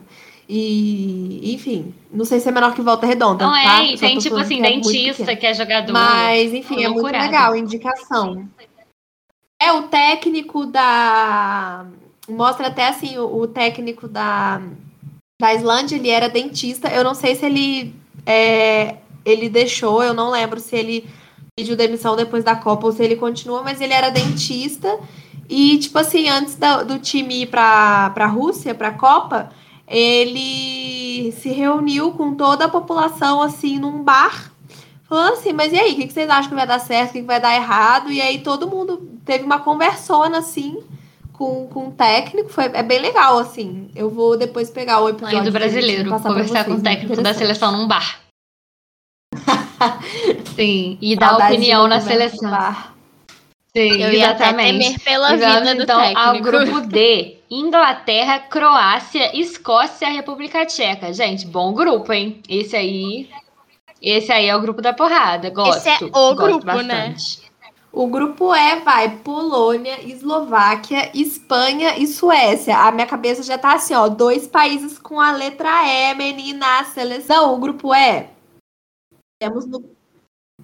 [0.49, 3.45] E, enfim, não sei se é menor que Volta Redonda.
[3.45, 3.83] Não tá?
[3.83, 5.93] é, e tem tipo assim, que é dentista que é jogador.
[5.93, 8.49] Mas, enfim, é muito legal a indicação.
[9.61, 11.87] É o técnico da.
[12.29, 14.61] Mostra até assim, o, o técnico da,
[15.41, 16.89] da Islândia, ele era dentista.
[16.89, 21.09] Eu não sei se ele é, ele deixou, eu não lembro se ele
[21.57, 24.99] pediu demissão depois da Copa ou se ele continua, mas ele era dentista.
[25.49, 29.51] E, tipo assim, antes da- do time ir pra, pra Rússia, pra Copa,
[29.89, 34.51] ele se reuniu com toda a população, assim, num bar
[35.09, 37.23] falando assim, mas e aí, o que vocês acham que vai dar certo, o que
[37.23, 38.11] vai dar errado?
[38.11, 40.83] E aí todo mundo teve uma conversona, assim,
[41.33, 43.91] com, com o técnico, foi, é bem legal, assim.
[43.95, 45.39] Eu vou depois pegar o episódio.
[45.39, 48.21] Sonho do brasileiro, conversar com vocês, o muito técnico da seleção num bar.
[50.57, 52.51] Sim, e dar opinião na seleção.
[52.51, 52.96] bar.
[53.77, 54.79] Sim, Eu ia até exatamente.
[54.79, 56.45] temer pela E vamos, vida do então ao técnico.
[56.45, 61.13] grupo D: Inglaterra, Croácia, Escócia República Tcheca.
[61.13, 62.41] Gente, bom grupo, hein?
[62.49, 63.29] Esse aí.
[64.01, 65.51] Esse aí é o grupo da porrada.
[65.51, 65.77] Gosto.
[65.77, 67.09] Esse é o gosto grupo, né?
[67.09, 67.47] bastante.
[67.93, 72.79] O grupo E vai Polônia, Eslováquia, Espanha e Suécia.
[72.79, 77.55] A minha cabeça já tá assim, ó, dois países com a letra E, menina, seleção.
[77.55, 78.27] O grupo E
[79.39, 79.96] temos no,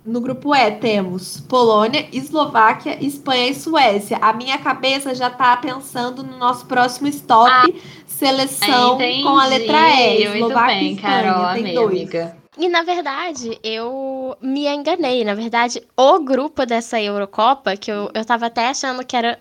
[0.05, 4.17] no grupo E temos Polônia, Eslováquia, Espanha e Suécia.
[4.21, 7.67] A minha cabeça já tá pensando no nosso próximo stop, Ah,
[8.07, 9.23] seleção Entendi.
[9.23, 10.23] com a letra E.
[10.25, 11.23] Eslováquia bem, e Espanha.
[11.25, 11.91] Carol, tem amei, dois.
[11.97, 12.37] amiga.
[12.59, 15.25] E na verdade, eu me enganei.
[15.25, 19.39] Na verdade, o grupo dessa Eurocopa, que eu, eu tava até achando que era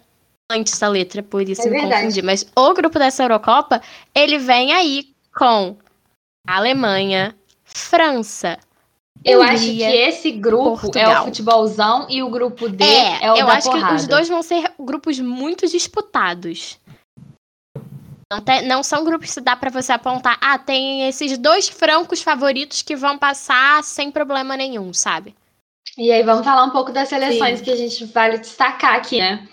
[0.49, 2.03] antes da letra, por isso É me verdade.
[2.03, 2.21] confundi.
[2.21, 3.81] Mas o grupo dessa Eurocopa,
[4.13, 5.75] ele vem aí com
[6.47, 7.35] Alemanha,
[7.65, 8.57] França.
[9.23, 11.21] Eu acho que esse grupo é Portugal.
[11.21, 13.88] o futebolzão e o grupo D É, é, o eu da acho porrada.
[13.89, 16.79] que os dois vão ser grupos muito disputados.
[18.31, 22.21] Não, te- não são grupos que dá pra você apontar, ah, tem esses dois francos
[22.23, 25.36] favoritos que vão passar sem problema nenhum, sabe?
[25.97, 27.65] E aí, vamos falar um pouco das seleções Sim.
[27.65, 29.47] que a gente vale destacar aqui, né?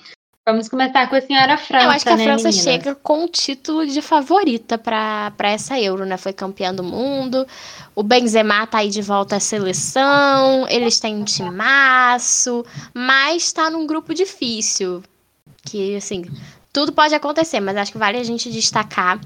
[0.49, 2.65] Vamos começar com a senhora França, Eu acho que a né, França meninas?
[2.65, 6.17] chega com o título de favorita pra essa Euro, né?
[6.17, 7.47] Foi campeã do mundo.
[7.95, 10.67] O Benzema tá aí de volta à seleção.
[10.71, 15.03] Eles têm um timaço, mas tá num grupo difícil.
[15.67, 16.25] Que, assim,
[16.73, 19.21] tudo pode acontecer, mas acho que vale a gente destacar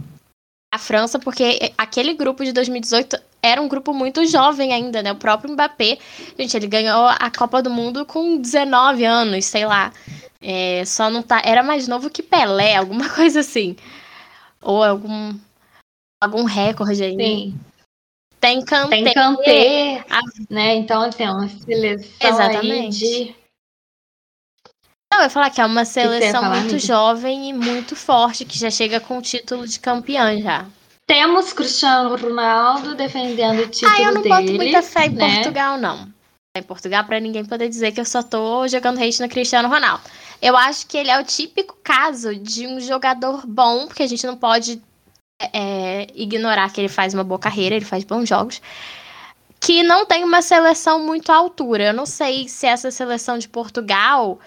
[0.75, 5.13] a França, porque aquele grupo de 2018 era um grupo muito jovem ainda, né?
[5.13, 5.99] O próprio Mbappé,
[6.37, 9.93] gente, ele ganhou a Copa do Mundo com 19 anos, sei lá.
[10.43, 11.41] É, só não tá.
[11.45, 13.77] Era mais novo que Pelé, alguma coisa assim.
[14.61, 15.35] Ou algum.
[16.23, 17.17] Algum recorde aí.
[17.17, 17.61] Sim,
[18.41, 19.03] Tem Kanté.
[19.03, 20.77] tem Kanté, a- né?
[20.77, 23.05] Então, assim, é uma seleção Exatamente.
[23.05, 23.35] aí de...
[25.13, 28.71] Não, eu ia falar que é uma seleção muito jovem e muito forte, que já
[28.71, 30.65] chega com o título de campeã já.
[31.07, 34.35] Temos Cristiano Ronaldo defendendo o título ah, eu não dele.
[34.35, 35.35] boto muita fé em né?
[35.35, 36.09] Portugal, não.
[36.57, 40.05] Em Portugal, pra ninguém poder dizer que eu só tô jogando hate no Cristiano Ronaldo.
[40.43, 44.27] Eu acho que ele é o típico caso de um jogador bom, porque a gente
[44.27, 44.83] não pode
[45.53, 48.61] é, ignorar que ele faz uma boa carreira, ele faz bons jogos,
[49.61, 51.85] que não tem uma seleção muito à altura.
[51.85, 54.41] Eu não sei se essa seleção de Portugal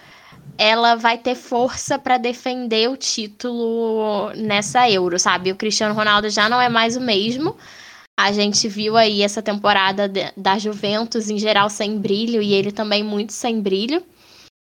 [0.58, 5.50] ela vai ter força para defender o título nessa Euro, sabe?
[5.50, 7.56] O Cristiano Ronaldo já não é mais o mesmo.
[8.18, 13.02] A gente viu aí essa temporada da Juventus em geral sem brilho e ele também
[13.02, 14.02] muito sem brilho.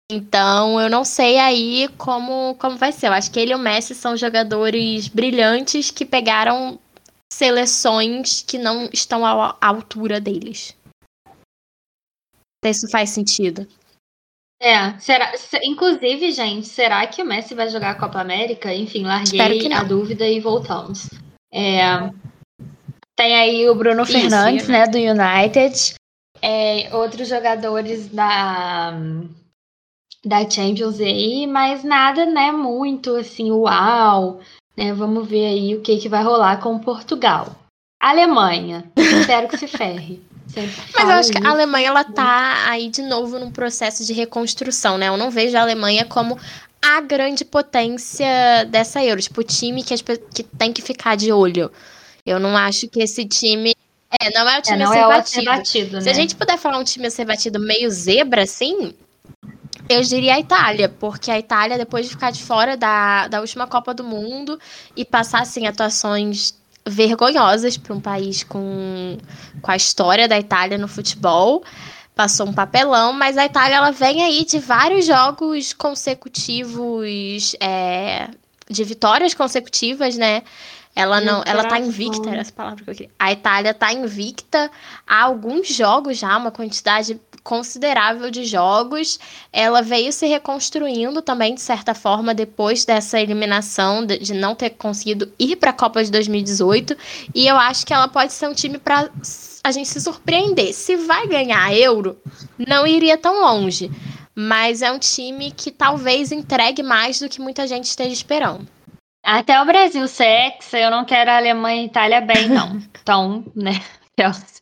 [0.09, 3.07] Então, eu não sei aí como, como vai ser.
[3.07, 6.79] Eu acho que ele e o Messi são jogadores brilhantes que pegaram
[7.31, 10.75] seleções que não estão à altura deles.
[12.63, 13.67] Isso faz sentido.
[14.59, 15.31] É, será,
[15.63, 18.73] inclusive, gente, será que o Messi vai jogar a Copa América?
[18.73, 21.09] Enfim, larguei a dúvida e voltamos.
[21.53, 22.09] É,
[23.15, 25.95] tem aí o Bruno Isso, Fernandes, né, do United.
[26.41, 28.93] É, outros jogadores da,
[30.27, 34.39] da Champions aí, mas nada, né, muito assim, uau.
[34.75, 37.55] Né, vamos ver aí o que, que vai rolar com Portugal.
[37.99, 40.21] Alemanha, espero que se ferre.
[40.95, 44.97] Mas eu acho que a Alemanha ela tá aí de novo num processo de reconstrução,
[44.97, 45.09] né?
[45.09, 46.37] Eu não vejo a Alemanha como
[46.81, 51.31] a grande potência dessa Euro, tipo, o time que, as, que tem que ficar de
[51.31, 51.71] olho.
[52.25, 53.73] Eu não acho que esse time.
[54.21, 55.29] É, não é o time é, a ser, é batido.
[55.29, 55.95] ser batido.
[55.97, 56.01] né?
[56.01, 56.19] Se a né?
[56.21, 58.93] gente puder falar um time a ser batido meio zebra, assim,
[59.89, 63.67] eu diria a Itália, porque a Itália, depois de ficar de fora da, da última
[63.67, 64.59] Copa do Mundo
[64.95, 66.53] e passar, assim, atuações
[66.85, 69.17] vergonhosas para um país com,
[69.61, 71.63] com a história da Itália no futebol.
[72.15, 78.29] Passou um papelão, mas a Itália ela vem aí de vários jogos consecutivos, é,
[78.69, 80.43] de vitórias consecutivas, né?
[80.95, 83.11] Ela não, ela tá invicta, era essa palavra que eu queria.
[83.19, 84.71] A Itália tá invicta
[85.05, 89.17] há alguns jogos já, uma quantidade considerável de jogos.
[89.53, 95.31] Ela veio se reconstruindo também, de certa forma, depois dessa eliminação, de, não ter conseguido
[95.39, 96.97] ir para a Copa de 2018.
[97.33, 99.09] E eu acho que ela pode ser um time para
[99.63, 100.73] a gente se surpreender.
[100.73, 102.17] Se vai ganhar a Euro,
[102.67, 103.89] não iria tão longe.
[104.35, 108.67] Mas é um time que talvez entregue mais do que muita gente esteja esperando.
[109.23, 112.77] Até o Brasil sexa, eu não quero a Alemanha e a Itália bem, não.
[113.01, 113.81] Então, né?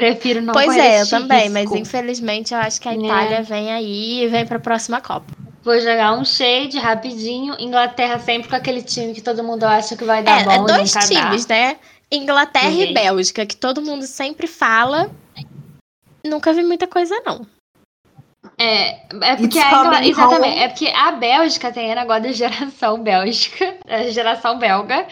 [0.00, 1.52] Prefiro não Pois é, eu também, risco.
[1.52, 3.04] mas infelizmente eu acho que a né?
[3.04, 3.42] Itália é.
[3.42, 5.30] vem aí e vem para a próxima Copa.
[5.62, 7.54] Vou jogar um shade rapidinho.
[7.60, 10.52] Inglaterra sempre com aquele time que todo mundo acha que vai dar é, bom.
[10.52, 11.76] É dois times, né?
[12.10, 15.10] Inglaterra e Bélgica, que todo mundo sempre fala.
[16.24, 17.46] Nunca vi muita coisa, não.
[18.58, 23.76] É, é porque a, exatamente, é porque a Bélgica tem a negócio da geração Bélgica,
[23.86, 25.06] a geração belga,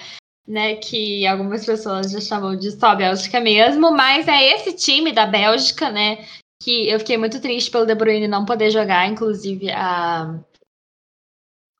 [0.48, 5.26] né, que algumas pessoas já chamam de só Bélgica mesmo, mas é esse time da
[5.26, 6.26] Bélgica, né,
[6.62, 10.40] que eu fiquei muito triste pelo De Bruyne não poder jogar, inclusive a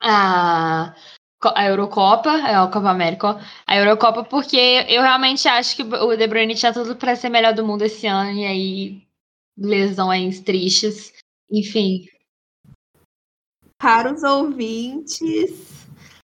[0.01, 0.95] a,
[1.43, 6.27] a Eurocopa, é a Copa América, a Eurocopa, porque eu realmente acho que o De
[6.27, 9.09] Bruyne tinha tudo para ser melhor do mundo esse ano e aí
[9.57, 11.13] lesões tristes,
[11.51, 12.07] enfim.
[13.81, 15.78] Caros ouvintes,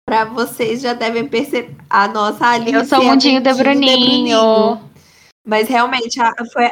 [0.05, 2.71] para vocês já devem perceber a nossa Alice.
[2.71, 4.79] Eu sou o Mundinho de Bruninho.
[5.45, 6.69] Mas realmente a, foi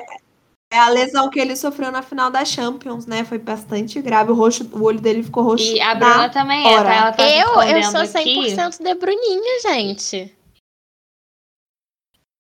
[0.72, 3.24] é a lesão que ele sofreu na final da Champions, né?
[3.24, 4.32] Foi bastante grave.
[4.32, 5.66] O, roxo, o olho dele ficou roxo.
[5.66, 6.94] E a Bruna também é, tá?
[6.94, 8.84] Ela tá eu, eu sou 100% aqui.
[8.84, 10.36] de Bruninho, gente.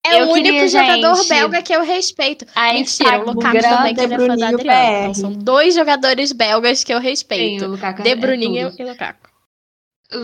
[0.06, 2.46] É eu o único queria, jogador gente, belga que eu respeito.
[2.56, 5.00] Aí Mentira, o Lukaku também, que ele é fã da Adriana.
[5.00, 7.78] Então, são dois jogadores belgas que eu respeito.
[7.78, 9.23] Sim, de Bruninho é e Lukaku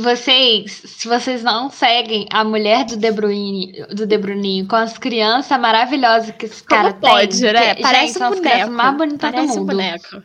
[0.02, 4.97] vocês, se vocês não seguem a mulher do De Bruyne, do De Bruninho com as
[4.97, 7.75] crianças maravilhosas que esse cara Como pode, tem, né?
[7.75, 8.71] Que, Parece gente, um boneco.
[8.71, 9.62] mais bonitas Parece do mundo.
[9.62, 10.23] Um boneco.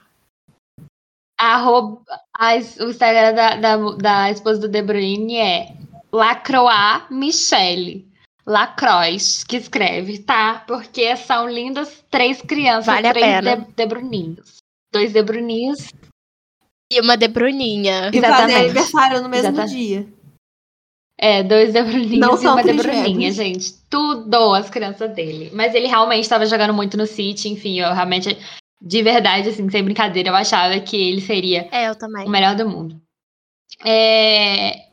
[1.39, 2.03] Arroba,
[2.37, 5.75] a, o Instagram da, da, da esposa do De Bruyne é
[6.13, 8.07] Lacroix Michelle.
[8.47, 10.63] Lacroix, que escreve, tá?
[10.67, 14.57] Porque são lindas três crianças, vale três de, de Bruninhos.
[14.93, 15.89] Dois De Bruninhos
[16.93, 18.11] e uma de Bruninha.
[18.13, 18.53] E Exatamente.
[18.53, 19.77] fazer aniversário no mesmo Exatamente.
[19.77, 20.07] dia.
[21.17, 23.73] É, dois de Bruninhas e uma de Bruninha, gente.
[23.89, 25.51] Tudo as crianças dele.
[25.55, 28.37] Mas ele realmente estava jogando muito no City, enfim, eu realmente,
[28.81, 32.27] de verdade, assim, sem brincadeira, eu achava que ele seria é, eu também.
[32.27, 33.01] o melhor do mundo.
[33.85, 34.85] É,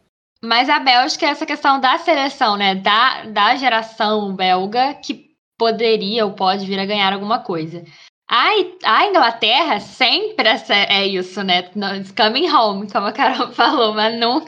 [0.44, 2.76] mas a Bélgica é essa questão da seleção, né?
[2.76, 7.84] Da, da geração belga que poderia ou pode vir a ganhar alguma coisa.
[8.32, 8.48] A,
[8.86, 11.70] a Inglaterra sempre é isso, né?
[11.98, 14.46] It's coming home, como a Carol falou, mas não.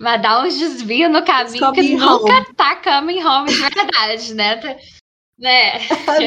[0.00, 2.54] Mas dá uns desvios no caminho que nunca home.
[2.56, 4.56] tá coming home de verdade, né?
[4.56, 4.76] Tá,
[5.38, 5.78] né?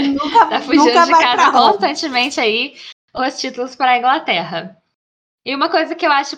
[0.04, 2.78] nunca, tá fugindo de casa constantemente aí
[3.14, 4.78] os títulos para a Inglaterra.
[5.46, 6.38] E uma coisa que eu acho.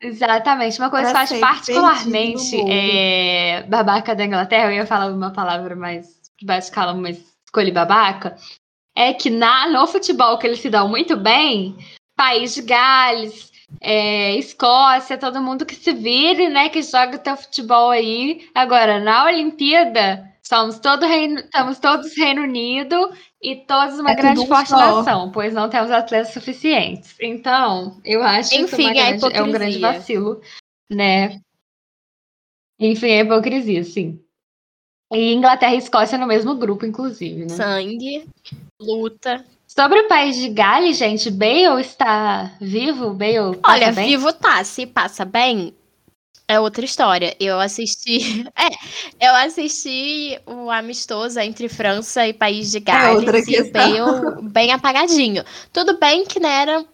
[0.00, 5.12] Exatamente, uma coisa pra que eu acho particularmente é, babaca da Inglaterra, eu ia falar
[5.12, 6.08] uma palavra mais
[6.40, 8.36] de escala, mas escolhi babaca
[8.94, 11.76] é que na, no futebol que eles se dão muito bem,
[12.16, 17.90] País de Gales, é, Escócia, todo mundo que se vire, né, que joga teu futebol
[17.90, 18.48] aí.
[18.54, 24.46] Agora, na Olimpíada, somos todo reino, estamos todos Reino Unido e todos uma é grande
[24.46, 27.14] forte nação, pois não temos atletas suficientes.
[27.20, 30.40] Então, eu acho Enfim, que é, grande, é um grande vacilo,
[30.90, 31.40] né?
[32.78, 34.20] Enfim, é hipocrisia, sim.
[35.12, 37.48] E Inglaterra e Escócia no mesmo grupo, inclusive, né?
[37.50, 38.26] Sangue,
[38.82, 39.44] luta.
[39.66, 43.14] Sobre o país de Gales, gente, Bale está vivo?
[43.14, 44.08] Bale passa Olha, bem?
[44.08, 45.74] vivo tá, se passa bem,
[46.46, 47.34] é outra história.
[47.40, 48.44] Eu assisti.
[48.54, 53.70] É, eu assisti o amistoso entre França e País de Gales outra e.
[53.72, 55.42] Bale bem apagadinho.
[55.72, 56.84] Tudo bem que né, era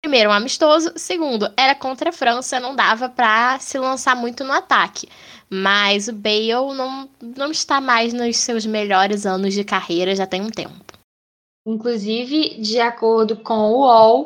[0.00, 4.52] primeiro um amistoso, segundo, era contra a França, não dava pra se lançar muito no
[4.52, 5.08] ataque.
[5.50, 10.40] Mas o Bale não, não está mais nos seus melhores anos de carreira, já tem
[10.40, 10.89] um tempo.
[11.66, 14.24] Inclusive, de acordo com o UOL,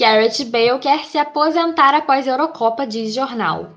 [0.00, 3.70] Gareth Bale quer se aposentar após a Eurocopa, diz jornal.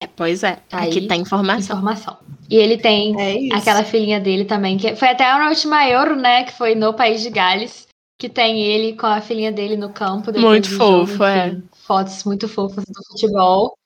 [0.00, 1.76] É, pois é, Aí, aqui tá informação.
[1.76, 2.18] Informação.
[2.48, 6.44] E ele tem É aquela filhinha dele também, que foi até na última Euro, né?
[6.44, 10.32] Que foi no país de Gales, que tem ele com a filhinha dele no campo.
[10.38, 11.60] Muito do jogo, fofo, é.
[11.72, 13.76] Fotos muito fofas do futebol.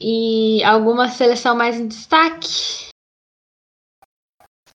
[0.00, 2.91] E alguma seleção mais em destaque?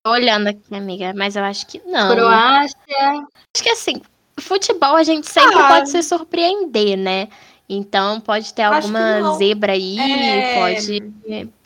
[0.09, 2.13] Olhando aqui, amiga, mas eu acho que não.
[2.15, 2.75] Croácia.
[3.55, 4.01] Acho que assim,
[4.39, 5.67] futebol a gente sempre Ah.
[5.67, 7.27] pode se surpreender, né?
[7.69, 10.59] Então pode ter Acho alguma zebra aí, É.
[10.59, 11.13] pode.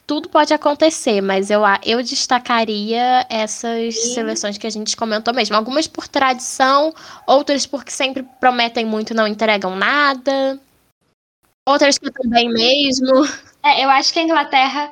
[0.08, 4.14] Tudo pode acontecer, mas eu, eu destacaria essas Sim.
[4.16, 5.56] seleções que a gente comentou mesmo.
[5.56, 6.94] Algumas por tradição,
[7.26, 10.60] outras porque sempre prometem muito e não entregam nada.
[11.66, 13.26] Outras que também mesmo.
[13.64, 14.92] É, eu acho que a Inglaterra.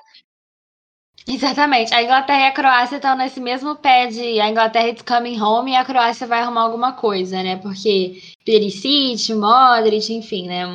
[1.27, 1.93] Exatamente.
[1.93, 5.71] A Inglaterra e a Croácia estão nesse mesmo pé de a Inglaterra is coming home
[5.71, 7.57] e a Croácia vai arrumar alguma coisa, né?
[7.57, 10.65] Porque Perisic, Modric, enfim, né?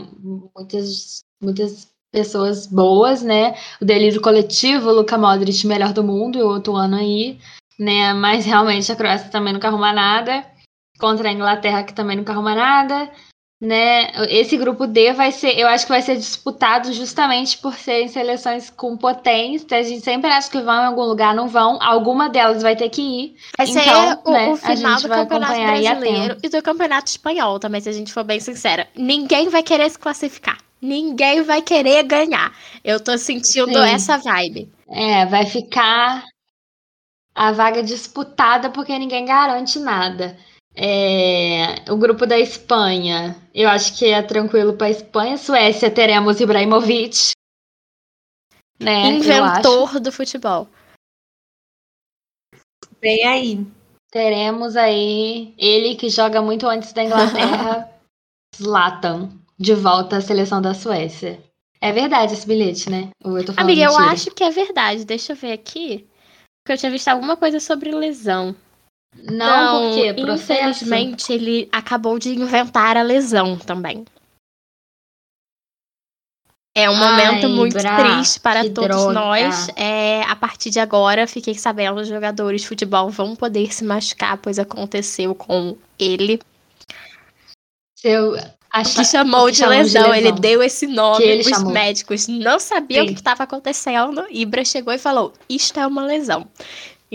[0.57, 3.55] Muitas, muitas pessoas boas, né?
[3.81, 7.39] O delírio coletivo, o Luka Modric, melhor do mundo, o outro ano aí,
[7.79, 8.13] né?
[8.15, 10.47] Mas realmente a Croácia também nunca arruma nada.
[10.99, 13.11] Contra a Inglaterra, que também nunca arruma nada
[13.65, 14.11] né?
[14.29, 18.69] Esse grupo D vai ser, eu acho que vai ser disputado justamente por serem seleções
[18.69, 19.79] com potência.
[19.79, 21.79] A gente sempre acha que vão em algum lugar, não vão.
[21.81, 23.37] Alguma delas vai ter que ir.
[23.57, 27.81] Vai ser Então, o, né, o final do Campeonato Brasileiro e do Campeonato Espanhol também,
[27.81, 28.87] se a gente for bem sincera.
[28.95, 30.59] Ninguém vai querer se classificar.
[30.81, 32.55] Ninguém vai querer ganhar.
[32.85, 33.89] Eu tô sentindo Sim.
[33.89, 34.71] essa vibe.
[34.91, 36.23] É, vai ficar
[37.35, 40.37] a vaga disputada porque ninguém garante nada.
[40.77, 45.37] É, o grupo da Espanha, eu acho que é tranquilo para Espanha.
[45.37, 47.31] Suécia, teremos Ibrahimovic.
[48.81, 49.17] Né, eu.
[49.17, 50.69] Inventor do futebol.
[53.01, 53.67] Vem aí.
[54.11, 57.91] Teremos aí ele que joga muito antes da Inglaterra,
[58.57, 61.43] Zlatan, de volta à seleção da Suécia.
[61.81, 63.11] É verdade esse bilhete, né?
[63.23, 64.13] Ou eu tô falando Amiga, eu mentira?
[64.13, 65.05] acho que é verdade.
[65.05, 66.09] Deixa eu ver aqui.
[66.63, 68.57] Porque eu tinha visto alguma coisa sobre lesão.
[69.23, 70.15] Não, por quê?
[70.15, 70.85] Processo?
[70.85, 74.05] infelizmente, ele acabou de inventar a lesão também.
[76.77, 79.13] É um momento Ai, muito Bra, triste para todos droga.
[79.13, 79.69] nós.
[79.77, 84.37] É, a partir de agora, fiquei sabendo, os jogadores de futebol vão poder se machucar,
[84.39, 86.41] pois aconteceu com ele.
[88.03, 88.35] Eu
[88.97, 90.13] Que chamou de chamam de lesão.
[90.13, 90.41] Ele lesão.
[90.41, 91.25] deu esse nome.
[91.25, 91.73] Que Os chamou.
[91.73, 93.15] médicos não sabiam o Sim.
[93.15, 94.27] que estava acontecendo.
[94.29, 96.45] Ibra chegou e falou: Isto é uma lesão.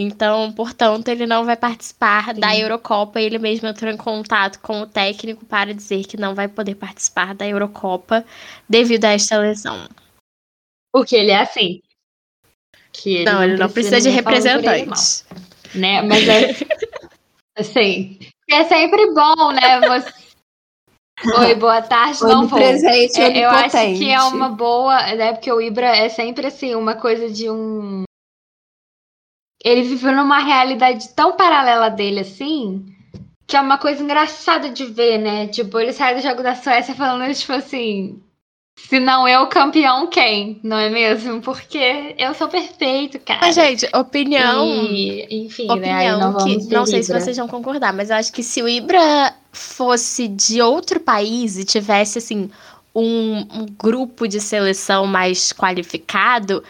[0.02, 2.62] Então, portanto, ele não vai participar da Sim.
[2.62, 3.20] Eurocopa.
[3.20, 7.36] Ele mesmo entrou em contato com o técnico para dizer que não vai poder participar
[7.36, 8.24] da Eurocopa
[8.68, 9.90] devido a esta lesão.
[10.94, 11.82] Porque ele é assim.
[12.94, 15.26] Que não, ele não precisa de ele, não, representantes.
[15.76, 16.02] né?
[16.02, 16.56] Mas é
[17.60, 18.18] assim.
[18.50, 19.82] É sempre bom, né?
[19.82, 20.14] Você...
[21.40, 22.58] Oi, boa tarde, não vou.
[22.58, 25.34] Onipresente, É, eu acho que é uma boa, né?
[25.34, 28.04] Porque o Ibra é sempre assim, uma coisa de um.
[29.64, 32.86] Ele viveu numa realidade tão paralela dele assim,
[33.46, 35.48] que é uma coisa engraçada de ver, né?
[35.48, 38.22] Tipo, ele sai do jogo da Suécia falando, tipo assim.
[38.88, 40.60] Se não eu, campeão, quem?
[40.64, 41.42] Não é mesmo?
[41.42, 43.42] Porque eu sou perfeito, cara.
[43.42, 44.86] Mas, gente, opinião.
[44.86, 45.74] E, enfim, né?
[45.74, 48.64] Opinião não vamos que não sei se vocês vão concordar, mas eu acho que se
[48.64, 52.50] o Ibra fosse de outro país e tivesse assim
[52.96, 56.64] um, um grupo de seleção mais qualificado,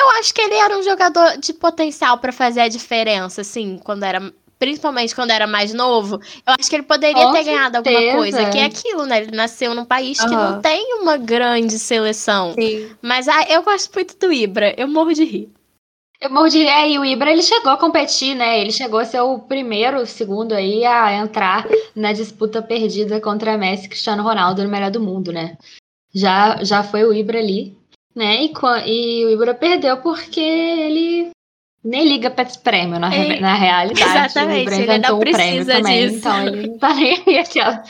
[0.00, 4.02] eu acho que ele era um jogador de potencial pra fazer a diferença, assim, quando
[4.04, 6.16] era principalmente quando era mais novo.
[6.46, 8.16] Eu acho que ele poderia Com ter ganhado alguma certeza.
[8.16, 9.22] coisa, que é aquilo, né?
[9.22, 10.52] Ele nasceu num país que Aham.
[10.52, 12.52] não tem uma grande seleção.
[12.52, 12.90] Sim.
[13.00, 15.50] Mas ah, eu gosto muito do Ibra, eu morro de rir.
[16.20, 18.60] Eu mordi, é, e o Ibra ele chegou a competir, né?
[18.60, 23.56] Ele chegou a ser o primeiro, o segundo aí a entrar na disputa perdida contra
[23.56, 25.56] Messi e Cristiano Ronaldo no melhor do mundo, né?
[26.14, 27.74] Já, já foi o Ibra ali,
[28.14, 28.44] né?
[28.44, 28.52] E,
[28.86, 31.30] e o Ibra perdeu porque ele
[31.82, 34.02] nem liga pra esse prêmio, na, re- É, na realidade.
[34.02, 36.18] exatamente, o Ibra ele não inventou o prêmio precisa também, disso.
[36.18, 37.84] então ele não tá nem aí aquela.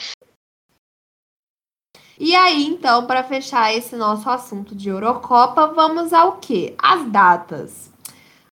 [2.19, 6.75] E aí, então, para fechar esse nosso assunto de Eurocopa, vamos ao quê?
[6.77, 7.89] As datas.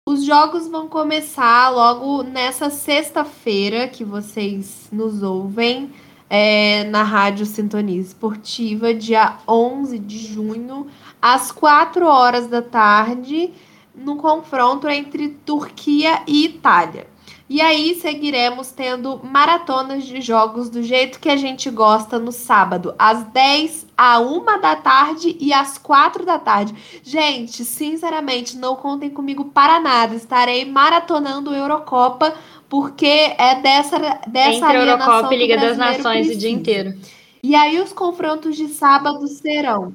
[0.08, 5.94] Os Os jogos vão começar logo nessa sexta-feira que vocês nos ouvem
[6.30, 10.88] é, na Rádio Sintonia Esportiva, dia 11 de junho,
[11.22, 13.52] às 4 horas da tarde,
[13.96, 17.08] no confronto entre Turquia e Itália.
[17.50, 22.94] E aí seguiremos tendo maratonas de jogos do jeito que a gente gosta no sábado,
[22.98, 26.76] às 10, à 1 da tarde e às 4 da tarde.
[27.02, 30.14] Gente, sinceramente, não contem comigo para nada.
[30.14, 32.36] Estarei maratonando Eurocopa
[32.70, 33.98] porque é dessa
[34.28, 36.36] dessa Entre Eurocopa e Liga das Nações precisa.
[36.36, 36.94] o dia inteiro.
[37.42, 39.94] E aí os confrontos de sábado serão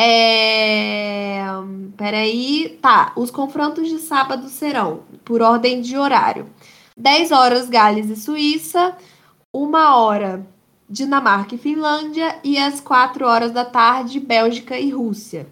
[0.00, 1.42] é...
[1.96, 2.78] Peraí.
[2.80, 6.46] Tá, os confrontos de sábado serão, por ordem de horário:
[6.96, 8.96] 10 horas Gales e Suíça,
[9.52, 10.46] 1 hora
[10.88, 15.48] Dinamarca e Finlândia, e às 4 horas da tarde Bélgica e Rússia.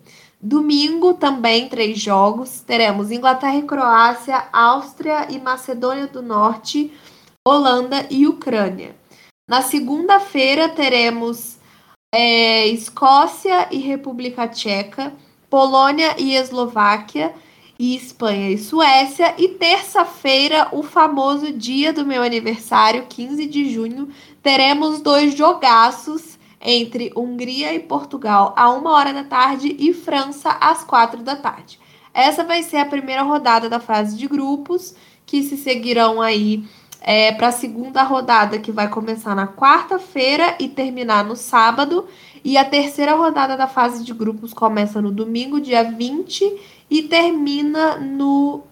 [0.47, 2.61] Domingo também três jogos.
[2.61, 6.93] Teremos Inglaterra e Croácia, Áustria e Macedônia do Norte,
[7.45, 8.95] Holanda e Ucrânia.
[9.51, 11.59] Na segunda-feira teremos
[12.15, 15.13] é, Escócia e República Tcheca,
[15.51, 17.35] Polônia e Eslováquia,
[17.77, 19.35] e Espanha e Suécia.
[19.37, 24.11] E terça-feira, o famoso dia do meu aniversário, 15 de junho,
[24.45, 26.36] teremos dois jogaços
[26.67, 31.79] entre Hungria e Portugal a uma hora da tarde e França às quatro da tarde.
[32.13, 36.65] Essa vai ser a primeira rodada da fase de grupos, que se seguirão aí
[37.01, 42.09] é, para a segunda rodada, que vai começar na quarta-feira e terminar no sábado.
[42.45, 46.61] E a terceira rodada da fase de grupos começa no domingo, dia 20,
[46.91, 48.63] e termina no.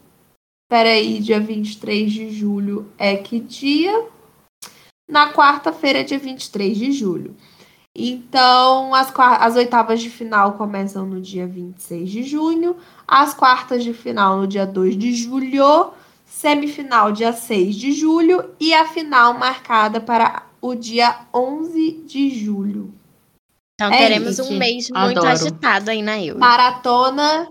[0.68, 4.06] Peraí, dia 23 de julho é que dia?
[5.08, 7.36] Na quarta-feira, dia 23 de julho.
[7.96, 12.76] Então, as, as oitavas de final começam no dia 26 de junho,
[13.06, 15.92] as quartas de final no dia 2 de julho
[16.34, 22.92] semifinal dia 6 de julho e a final marcada para o dia 11 de julho.
[23.74, 24.52] Então é teremos isso.
[24.52, 25.28] um mês muito Adoro.
[25.28, 26.40] agitado aí na Euro.
[26.40, 27.48] Maratona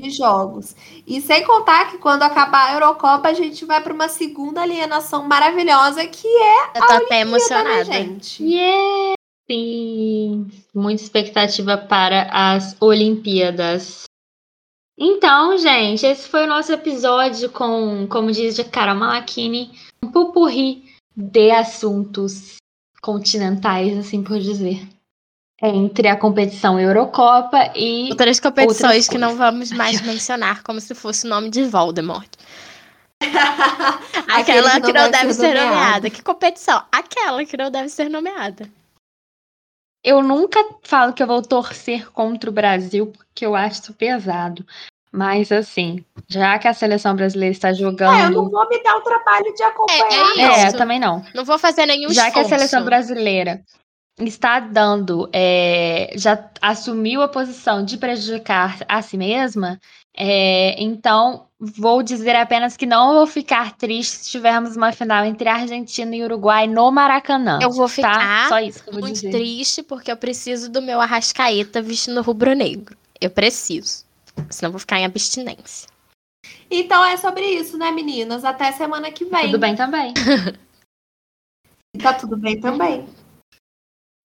[0.00, 0.76] de jogos.
[1.06, 5.24] E sem contar que quando acabar a Eurocopa, a gente vai para uma segunda alienação
[5.24, 7.84] maravilhosa que é Eu tô a até emocionada.
[7.84, 8.44] Né, gente.
[8.44, 9.14] Yeah!
[9.52, 14.04] Sim, muita expectativa para as Olimpíadas.
[14.98, 19.70] Então, gente, esse foi o nosso episódio com, como diz a Carol Malachini,
[20.02, 22.56] um pupurri de assuntos
[23.02, 24.88] continentais, assim por dizer.
[25.62, 28.08] Entre a competição Eurocopa e.
[28.08, 32.30] Outras competições que não vamos mais mencionar, como se fosse o nome de Voldemort.
[34.32, 35.66] Aquela que não deve ser nomeada.
[35.66, 36.10] nomeada.
[36.10, 36.82] Que competição?
[36.90, 38.66] Aquela que não deve ser nomeada.
[40.04, 44.66] Eu nunca falo que eu vou torcer contra o Brasil, porque eu acho isso pesado.
[45.12, 48.18] Mas, assim, já que a seleção brasileira está jogando.
[48.18, 50.38] É, eu não vou me dar o trabalho de acompanhar.
[50.38, 51.22] É, é, é também não.
[51.34, 52.48] Não vou fazer nenhum Já esforço.
[52.48, 53.62] que a seleção brasileira
[54.18, 59.78] está dando, é, já assumiu a posição de prejudicar a si mesma,
[60.16, 65.48] é, então vou dizer apenas que não vou ficar triste se tivermos uma final entre
[65.48, 67.58] Argentina e Uruguai no Maracanã.
[67.62, 67.94] Eu vou tá?
[67.94, 68.48] ficar tá?
[68.48, 69.30] Só isso que eu vou muito dizer.
[69.30, 72.96] triste porque eu preciso do meu Arrascaeta vestindo rubro-negro.
[73.20, 74.04] Eu preciso.
[74.50, 75.88] Senão eu vou ficar em abstinência.
[76.70, 78.44] Então é sobre isso, né, meninas?
[78.44, 79.46] Até semana que vem.
[79.46, 80.12] Tudo bem também.
[82.02, 83.06] tá tudo bem também.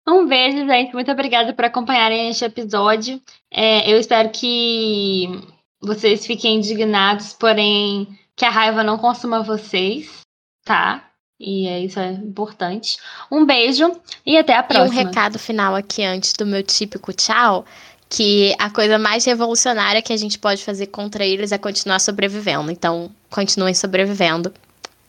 [0.08, 0.94] Um beijo, gente.
[0.94, 3.22] Muito obrigada por acompanharem este episódio.
[3.50, 5.53] É, eu espero que
[5.84, 10.22] vocês fiquem indignados, porém que a raiva não consuma vocês,
[10.64, 11.10] tá?
[11.40, 12.98] E é isso é importante.
[13.30, 13.92] Um beijo
[14.26, 15.02] e até a próxima.
[15.02, 17.66] E um recado final aqui antes do meu típico tchau,
[18.10, 22.72] que a coisa mais revolucionária que a gente pode fazer contra eles é continuar sobrevivendo.
[22.72, 24.54] Então, continuem sobrevivendo.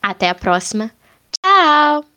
[0.02, 0.90] Até a próxima.
[1.42, 2.13] Tchau!